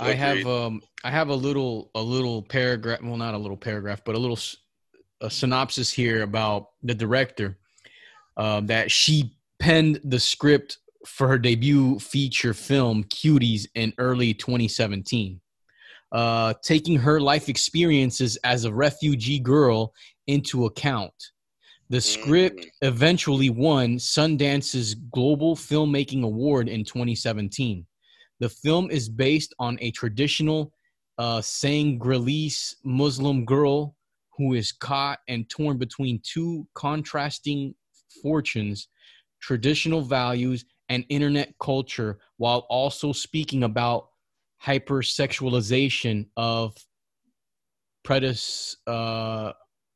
[0.00, 4.02] I have um I have a little a little paragraph well not a little paragraph
[4.04, 4.56] but a little s-
[5.20, 7.58] a synopsis here about the director
[8.36, 15.40] um, that she penned the script for her debut feature film Cuties in early 2017
[16.10, 19.92] uh, taking her life experiences as a refugee girl
[20.26, 21.12] into account
[21.90, 22.70] the script Mm.
[22.82, 27.86] eventually won Sundance's Global Filmmaking Award in 2017
[28.40, 30.72] the film is based on a traditional
[31.18, 33.94] uh, Senegalese Muslim girl
[34.36, 37.74] who is caught and torn between two contrasting
[38.20, 38.88] fortunes,
[39.40, 44.08] traditional values, and internet culture, while also speaking about
[44.62, 46.76] hypersexualization of
[48.04, 49.52] predis, uh,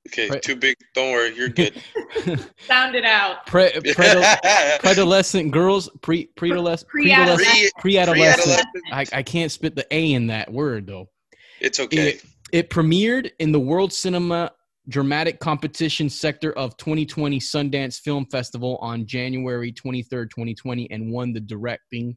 [0.09, 0.77] Okay, Pre- too big.
[0.95, 1.81] Don't worry, you're good.
[2.67, 3.47] Sound it out.
[3.47, 4.39] pre, predol-
[4.81, 7.73] predolescent girls, pre, predolescent, Pre-adolescent.
[7.79, 8.67] Pre- pre-adolescent.
[8.73, 9.13] pre-adolescent.
[9.15, 11.09] I, I can't spit the A in that word though.
[11.61, 12.11] It's okay.
[12.11, 14.53] It, it premiered in the World Cinema
[14.89, 21.41] Dramatic Competition sector of 2020 Sundance Film Festival on January 23rd, 2020, and won the
[21.41, 22.17] directing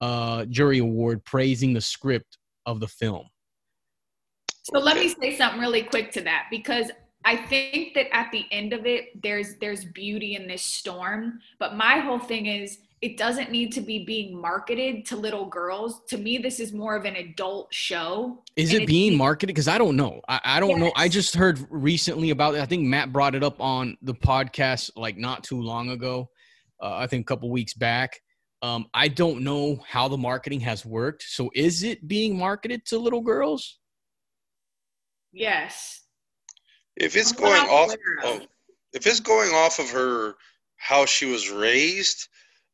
[0.00, 3.26] uh, jury award, praising the script of the film.
[4.72, 6.90] So let me say something really quick to that because
[7.24, 11.38] I think that at the end of it, there's there's beauty in this storm.
[11.60, 16.02] But my whole thing is it doesn't need to be being marketed to little girls.
[16.08, 18.42] To me, this is more of an adult show.
[18.56, 19.54] Is it being marketed?
[19.54, 20.20] Because I don't know.
[20.28, 20.90] I, I don't know.
[20.96, 22.60] I just heard recently about it.
[22.60, 26.28] I think Matt brought it up on the podcast like not too long ago.
[26.82, 28.20] Uh, I think a couple weeks back.
[28.62, 31.22] Um, I don't know how the marketing has worked.
[31.22, 33.78] So is it being marketed to little girls?
[35.36, 36.02] Yes.
[36.96, 38.46] if it's what going off, of.
[38.94, 40.34] if it's going off of her
[40.78, 42.28] how she was raised,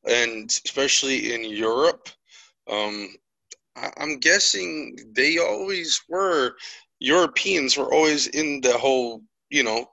[0.09, 2.09] and especially in Europe,
[2.71, 3.09] um,
[3.77, 6.55] I, I'm guessing they always were.
[7.01, 9.87] Europeans were always in the whole, you know,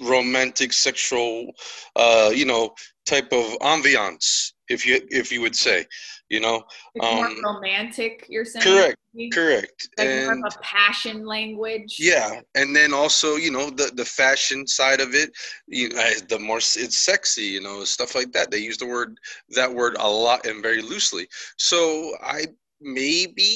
[0.00, 1.52] romantic, sexual,
[1.96, 2.72] uh, you know,
[3.04, 5.86] type of ambiance, if you if you would say,
[6.28, 6.56] you know,
[6.94, 8.64] It's Um, more romantic, you're saying?
[8.64, 11.96] correct, Like correct, more and of a passion language.
[11.98, 15.30] Yeah, and then also you know the the fashion side of it,
[15.66, 15.88] you
[16.32, 18.50] the more it's sexy, you know, stuff like that.
[18.50, 19.10] They use the word
[19.50, 21.28] that word a lot and very loosely.
[21.58, 21.78] So
[22.22, 22.46] I
[22.80, 23.50] maybe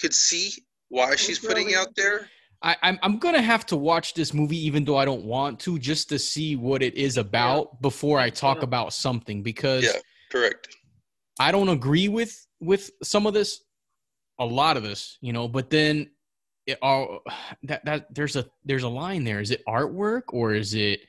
[0.00, 0.50] could see
[0.88, 2.28] why she's putting really- out there.
[2.62, 5.78] I, I'm I'm gonna have to watch this movie even though I don't want to,
[5.78, 8.64] just to see what it is about before I talk too.
[8.64, 10.00] about something because Yeah.
[10.36, 10.68] Correct.
[11.38, 13.60] I don't agree with with some of this,
[14.38, 15.48] a lot of this, you know.
[15.48, 16.10] But then,
[16.66, 17.20] it all
[17.64, 19.40] that that there's a there's a line there.
[19.40, 21.00] Is it artwork or is it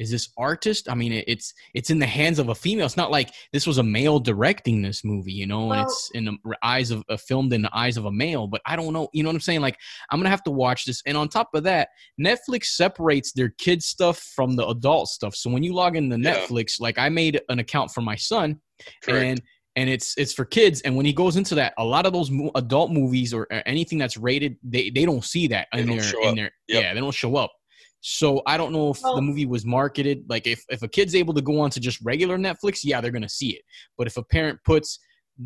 [0.00, 0.88] is this artist?
[0.90, 2.86] I mean, it's it's in the hands of a female.
[2.86, 6.24] It's not like this was a male directing this movie, you know, and it's in
[6.24, 8.48] the eyes of uh, filmed in the eyes of a male.
[8.48, 9.60] But I don't know, you know what I'm saying?
[9.60, 9.76] Like
[10.10, 11.02] I'm gonna have to watch this.
[11.06, 11.90] And on top of that,
[12.20, 15.36] Netflix separates their kids stuff from the adult stuff.
[15.36, 16.34] So when you log into Yeah.
[16.34, 18.58] Netflix, like I made an account for my son
[19.04, 19.24] Correct.
[19.24, 19.42] and
[19.76, 22.28] and it's it's for kids and when he goes into that a lot of those
[22.30, 25.86] mo- adult movies or uh, anything that's rated they they don't see that They in
[25.86, 26.34] don't their in up.
[26.34, 26.82] their Yep.
[26.82, 27.52] yeah they don't show up
[28.00, 31.14] so i don't know if Well- the movie was marketed like if if a kid's
[31.14, 33.62] able to go on to just regular netflix yeah they're gonna see it
[33.98, 34.98] but if a parent puts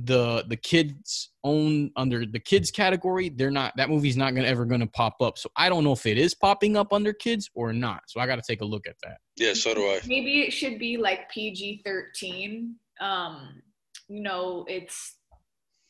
[0.04, 4.64] the the kids own under the kids category they're not that movie's not gonna ever
[4.64, 7.72] gonna pop up so i don't know if it is popping up under kids or
[7.72, 9.54] not so i gotta take a look at that yeah.
[9.54, 10.00] So do I.
[10.06, 12.76] maybe it should be like PG 13.
[13.00, 13.62] Um,
[14.08, 15.16] you know, it's,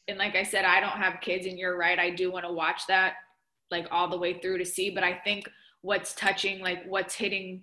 [0.09, 1.99] and like I said, I don't have kids, and you're right.
[1.99, 3.15] I do want to watch that
[3.71, 5.45] like all the way through to see, but I think
[5.85, 7.61] what's touching, like what's hitting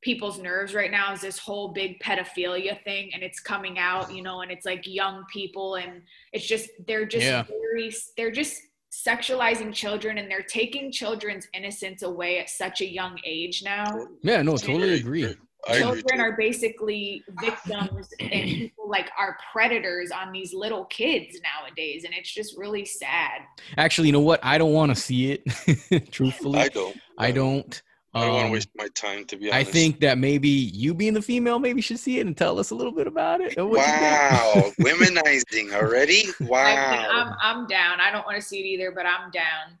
[0.00, 4.22] people's nerves right now is this whole big pedophilia thing and it's coming out you
[4.22, 6.02] know and it's like young people and
[6.32, 7.42] it's just they're just Yeah.
[7.42, 13.18] very they're just sexualizing children and they're taking children's innocence away at such a young
[13.24, 15.38] age now yeah no totally agree good.
[15.68, 22.04] I children are basically victims and people like are predators on these little kids nowadays
[22.04, 23.42] and it's just really sad
[23.76, 26.96] actually you know what i don't want to see it truthfully I don't.
[27.18, 27.82] I don't.
[28.14, 29.68] I don't want Um, to waste my time to be honest.
[29.68, 32.70] I think that maybe you being the female maybe should see it and tell us
[32.70, 33.54] a little bit about it.
[33.58, 34.00] What you think?
[34.00, 36.22] Wow, womenizing already?
[36.22, 37.08] I mean, Wow.
[37.10, 39.76] I'm, I'm down i don't want to see it either but i'm down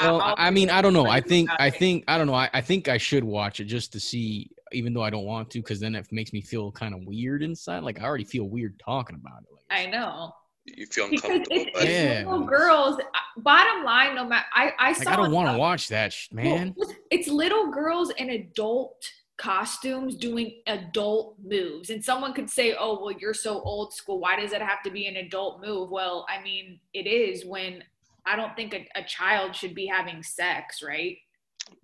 [0.00, 1.06] Well, I'll- I mean, I don't know.
[1.06, 2.34] I think, I think, I don't know.
[2.34, 5.50] I, I think I should watch it just to see, even though I don't want
[5.50, 7.82] to, because then it makes me feel kind of weird inside.
[7.82, 9.48] Like I already feel weird talking about it.
[9.52, 10.32] Like, i know
[10.64, 11.92] You feel because uncomfortable, it's, buddy?
[11.92, 12.24] Yeah.
[12.26, 13.00] little girls
[13.38, 16.28] bottom line no matter i i saw like I don't want to watch that, sh-
[16.32, 16.74] Well, man.
[17.10, 19.04] it's little girls in adult
[19.36, 21.90] costumes doing adult moves.
[21.90, 24.18] And someone could say, oh, well, you're so old school.
[24.18, 25.90] Why does it have to be an adult move?
[25.90, 27.84] Well, I mean, it is when
[28.24, 31.18] I don't think a, a child should be having sex, right?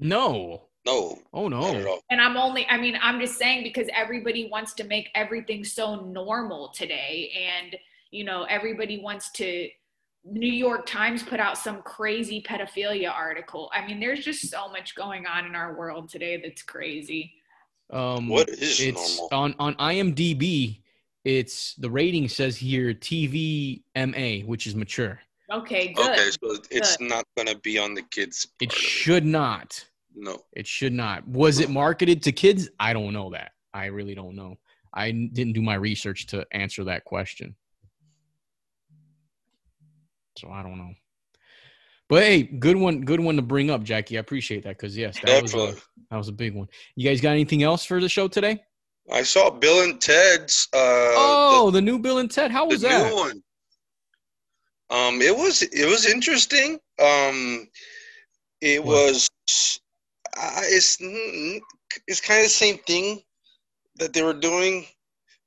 [0.01, 0.69] No.
[0.85, 1.19] No.
[1.33, 2.01] Oh no.
[2.11, 5.97] And I'm only, I mean, I'm just saying because everybody wants to make everything so
[5.97, 7.33] normal today.
[7.63, 7.77] And,
[8.11, 9.69] you know, everybody wants to,
[10.25, 13.71] New York Times put out some crazy pedophilia article.
[13.75, 17.35] I mean, there's just so much going on in our world today that's crazy.
[17.91, 19.29] Um, What is it's normal?
[19.33, 20.81] on on IMDb.
[21.25, 25.21] It's the rating says here TV MA, which is mature.
[25.51, 26.13] Okay, good.
[26.13, 28.49] Okay, so it's not gonna be on the kids.
[28.61, 29.85] It part of should not.
[30.15, 30.39] No.
[30.53, 31.27] It should not.
[31.27, 32.69] Was it marketed to kids?
[32.79, 33.53] I don't know that.
[33.73, 34.57] I really don't know.
[34.93, 37.55] I didn't do my research to answer that question.
[40.39, 40.93] So I don't know.
[42.09, 44.19] But hey, good one, good one to bring up, Jackie.
[44.19, 45.83] I appreciate that because yes, that was a, Definitely.
[46.11, 46.69] that was a big one.
[46.95, 48.63] You guys got anything else for the show today?
[49.11, 50.69] I saw Bill and Ted's.
[50.75, 52.51] Uh, oh, the, new Bill and Ted.
[52.51, 53.09] How was the that?
[53.11, 53.43] new one.
[54.91, 56.79] Um, it was it was interesting.
[57.03, 57.67] Um,
[58.61, 59.07] it What?
[59.07, 59.31] was.
[60.37, 61.61] It's mm,
[62.07, 63.23] it's kind of the same thing
[63.97, 64.87] that they were doing,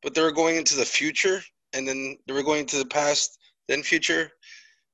[0.04, 1.42] but they were going into the future,
[1.74, 4.32] and then they were going into the past, then future.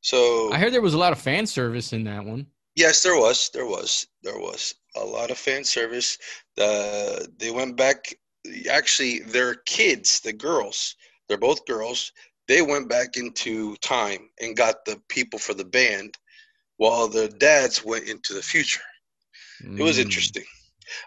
[0.01, 2.47] So I heard there was a lot of fan service in that one.
[2.75, 3.49] Yes, there was.
[3.53, 4.07] There was.
[4.23, 6.17] There was a lot of fan service.
[6.55, 8.15] The they went back.
[8.69, 10.95] Actually, their kids, the girls,
[11.27, 12.11] they're both girls.
[12.47, 16.17] They went back into time and got the people for the band,
[16.77, 18.81] while the dads went into the future.
[19.63, 20.01] It was Mm.
[20.03, 20.43] interesting.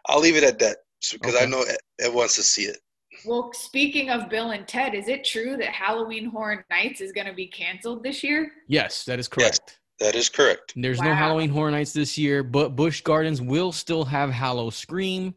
[0.06, 0.78] I'll leave it at that
[1.12, 2.78] because I know Ed, Ed wants to see it.
[3.24, 7.26] Well, speaking of Bill and Ted, is it true that Halloween Horror Nights is going
[7.26, 8.50] to be canceled this year?
[8.68, 9.60] Yes, that is correct.
[9.66, 10.72] Yes, That is correct.
[10.74, 15.34] There's no Halloween Horror Nights this year, but Busch Gardens will still have Howl-O-Scream.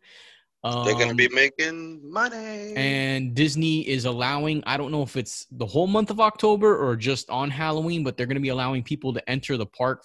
[0.63, 2.73] Um, They're gonna be making money.
[2.75, 4.63] and Disney is allowing.
[4.65, 8.17] I don't know if it's the whole month of October or just on Halloween, but
[8.17, 10.03] they're going to be allowing people to enter the park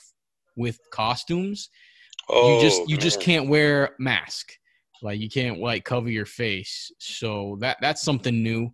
[0.54, 1.70] with costumes.
[2.28, 4.52] Oh, you just you just can't wear mask,
[5.02, 6.90] like you can't like cover your face.
[6.98, 8.72] So that that's something new.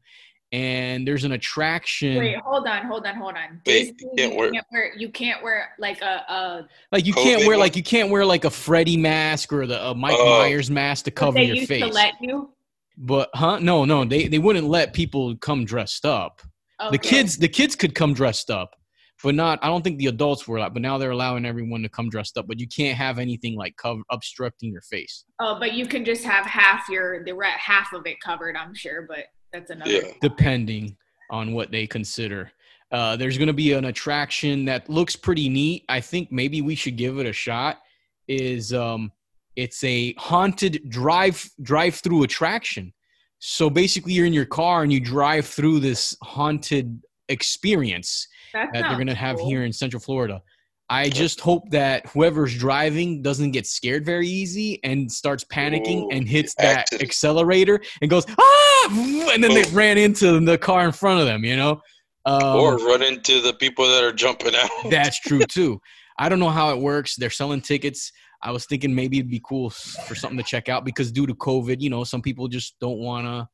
[0.50, 2.16] And there's an attraction.
[2.16, 3.60] Wait, hold on, hold on, hold on.
[3.66, 7.40] Wait, you can't wear- can't wear you can't wear like a, a Like you can't
[7.40, 7.58] wear one?
[7.58, 10.38] like you can't wear like a Freddy mask or the uh, Mike Oh.
[10.40, 11.82] Myers mask to cover they your used face.
[11.82, 12.50] to let you.
[12.96, 13.58] but huh?
[13.58, 16.40] No, no, they they wouldn't let people come dressed up.
[16.92, 18.74] The kids the kids could come dressed up,
[19.22, 19.58] but not.
[19.62, 20.74] I don't think the adults were allowed.
[20.74, 22.46] But now they're allowing everyone to come dressed up.
[22.46, 25.24] But you can't have anything like cover obstructing your face.
[25.40, 28.56] Oh, but you can just have half your the re- half of it covered.
[28.56, 29.90] I'm sure, but that's another.
[29.90, 30.12] Yeah.
[30.20, 30.96] depending
[31.30, 32.50] on what they consider.
[32.90, 35.84] Uh, there's going to be an attraction that looks pretty neat.
[35.88, 37.78] I think maybe we should give it a shot.
[38.28, 39.12] Is um,
[39.56, 42.92] it's a haunted drive drive through attraction.
[43.40, 48.82] So basically, you're in your car and you drive through this haunted experience That that
[48.82, 50.42] they're going to sounds have here in Central Florida.
[50.90, 56.10] I just hope that whoever's driving doesn't get scared very easy and starts panicking Ooh,
[56.10, 57.08] and hits that accident.
[57.08, 61.44] accelerator and goes ah, and then they ran into the car in front of them.
[61.44, 61.82] You know,
[62.24, 64.70] um, or run into the people that are jumping out.
[64.90, 65.80] that's true too.
[66.18, 67.16] I don't know how it works.
[67.16, 68.10] They're selling tickets.
[68.42, 71.34] I was thinking maybe it'd be cool for something to check out because due to
[71.34, 73.48] COVID, you know, some people just don't want to.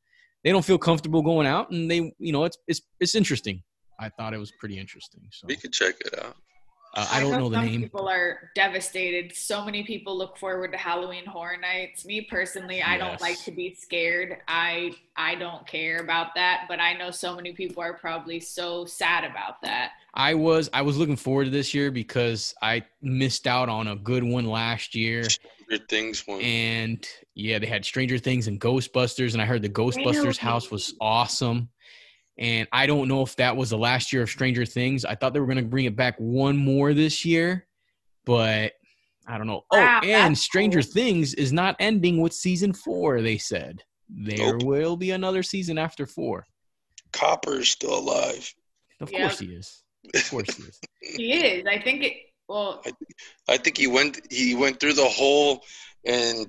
[0.44, 3.62] They don't feel comfortable going out, and they, you know, it's it's it's interesting.
[3.98, 5.28] I thought it was pretty interesting.
[5.30, 6.36] So we could check it out.
[6.94, 7.82] uh, I don't know the some name.
[7.82, 9.34] People are devastated.
[9.34, 12.04] So many people look forward to Halloween Horror Nights.
[12.04, 14.38] Me personally, I don't like to be scared.
[14.48, 18.84] I I don't care about that, but I know so many people are probably so
[18.84, 19.92] sad about that.
[20.14, 23.96] I was I was looking forward to this year because I missed out on a
[23.96, 25.24] good one last year.
[25.28, 26.40] Stranger Things one.
[26.40, 30.94] And yeah, they had Stranger Things and Ghostbusters, and I heard the Ghostbusters house was
[31.00, 31.68] awesome.
[32.36, 35.04] And I don't know if that was the last year of Stranger Things.
[35.04, 37.66] I thought they were going to bring it back one more this year,
[38.24, 38.72] but
[39.26, 39.64] I don't know.
[39.70, 40.92] Oh, wow, oh, and Stranger cool.
[40.92, 43.22] Things is not ending with season four.
[43.22, 44.64] They said there Nope.
[44.64, 46.46] will be another season after four.
[47.14, 48.52] Hopper's still alive.
[49.00, 49.20] Of Yep.
[49.20, 49.84] course he is.
[50.14, 50.80] Of course he is.
[51.16, 51.66] He is.
[51.66, 52.14] I think it.
[52.48, 52.82] Well,
[53.48, 55.62] I think he went he went through the hole
[56.06, 56.46] and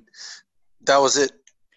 [0.86, 1.32] that was it.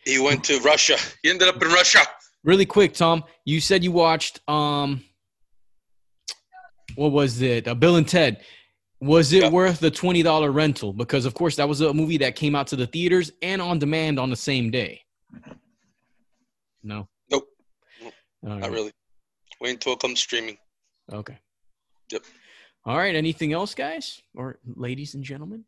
[0.06, 0.98] He went to Russia.
[1.22, 2.00] He ended up in Russia.
[2.44, 3.24] Really quick, Tom.
[3.46, 5.04] You said you watched um,
[6.96, 7.68] what was it?
[7.68, 8.44] Uh, Bill and Ted.
[9.02, 9.50] Was it Yeah.
[9.50, 10.92] worth the twenty dollar rental?
[10.94, 13.80] Because of course that was a movie that came out to the theaters and on
[13.80, 15.02] demand on the same day.
[16.84, 17.08] No.
[17.30, 17.48] Nope.
[18.46, 18.92] All Not really.
[19.62, 20.58] Wait until it comes streaming.
[21.12, 21.38] Okay.
[22.12, 22.24] Yep.
[22.86, 23.16] All right.
[23.16, 25.66] Anything else, guys or ladies and gentlemen?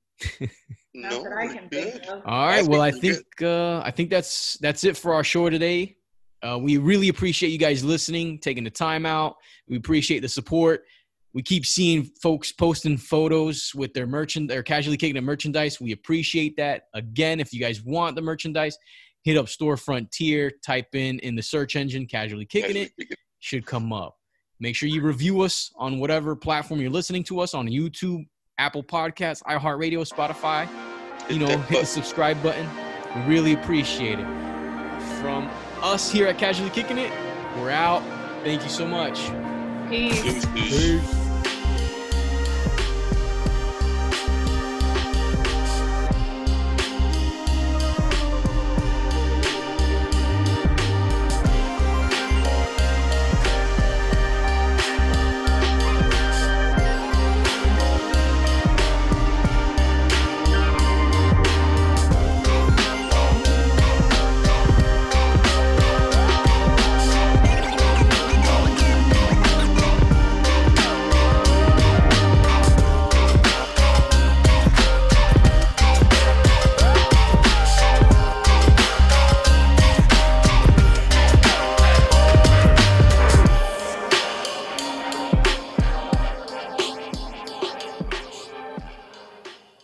[0.94, 2.06] No, that I we're can think good.
[2.08, 2.22] of.
[2.26, 2.66] All right.
[2.66, 5.98] Well, I think think uh, I think that's that's it for our show today.
[6.44, 9.36] Uh, we really appreciate you guys listening, taking the time out.
[9.68, 10.84] We appreciate the support.
[11.34, 15.80] We keep seeing folks posting photos with their merchant, their casually kicking the merchandise.
[15.80, 16.84] We appreciate that.
[16.94, 18.78] Again, if you guys want the merchandise,
[19.24, 22.92] hit up Storefrontier, type in in the search engine "casually kicking it,"
[23.40, 24.18] should come up.
[24.60, 28.28] Make sure you review us on whatever platform you're listening to us on YouTube,
[28.58, 30.68] Apple Podcasts, iHeartRadio, Spotify
[31.30, 32.68] you know, hit the subscribe button.
[33.16, 34.28] We really appreciate it.
[35.20, 35.50] From
[35.82, 37.12] us here at Casually Kicking It,
[37.58, 38.04] we're out.
[38.44, 39.30] Thank you so much.
[39.90, 40.22] Peace.
[40.22, 41.02] Peace, peace.
[41.02, 41.31] Peace.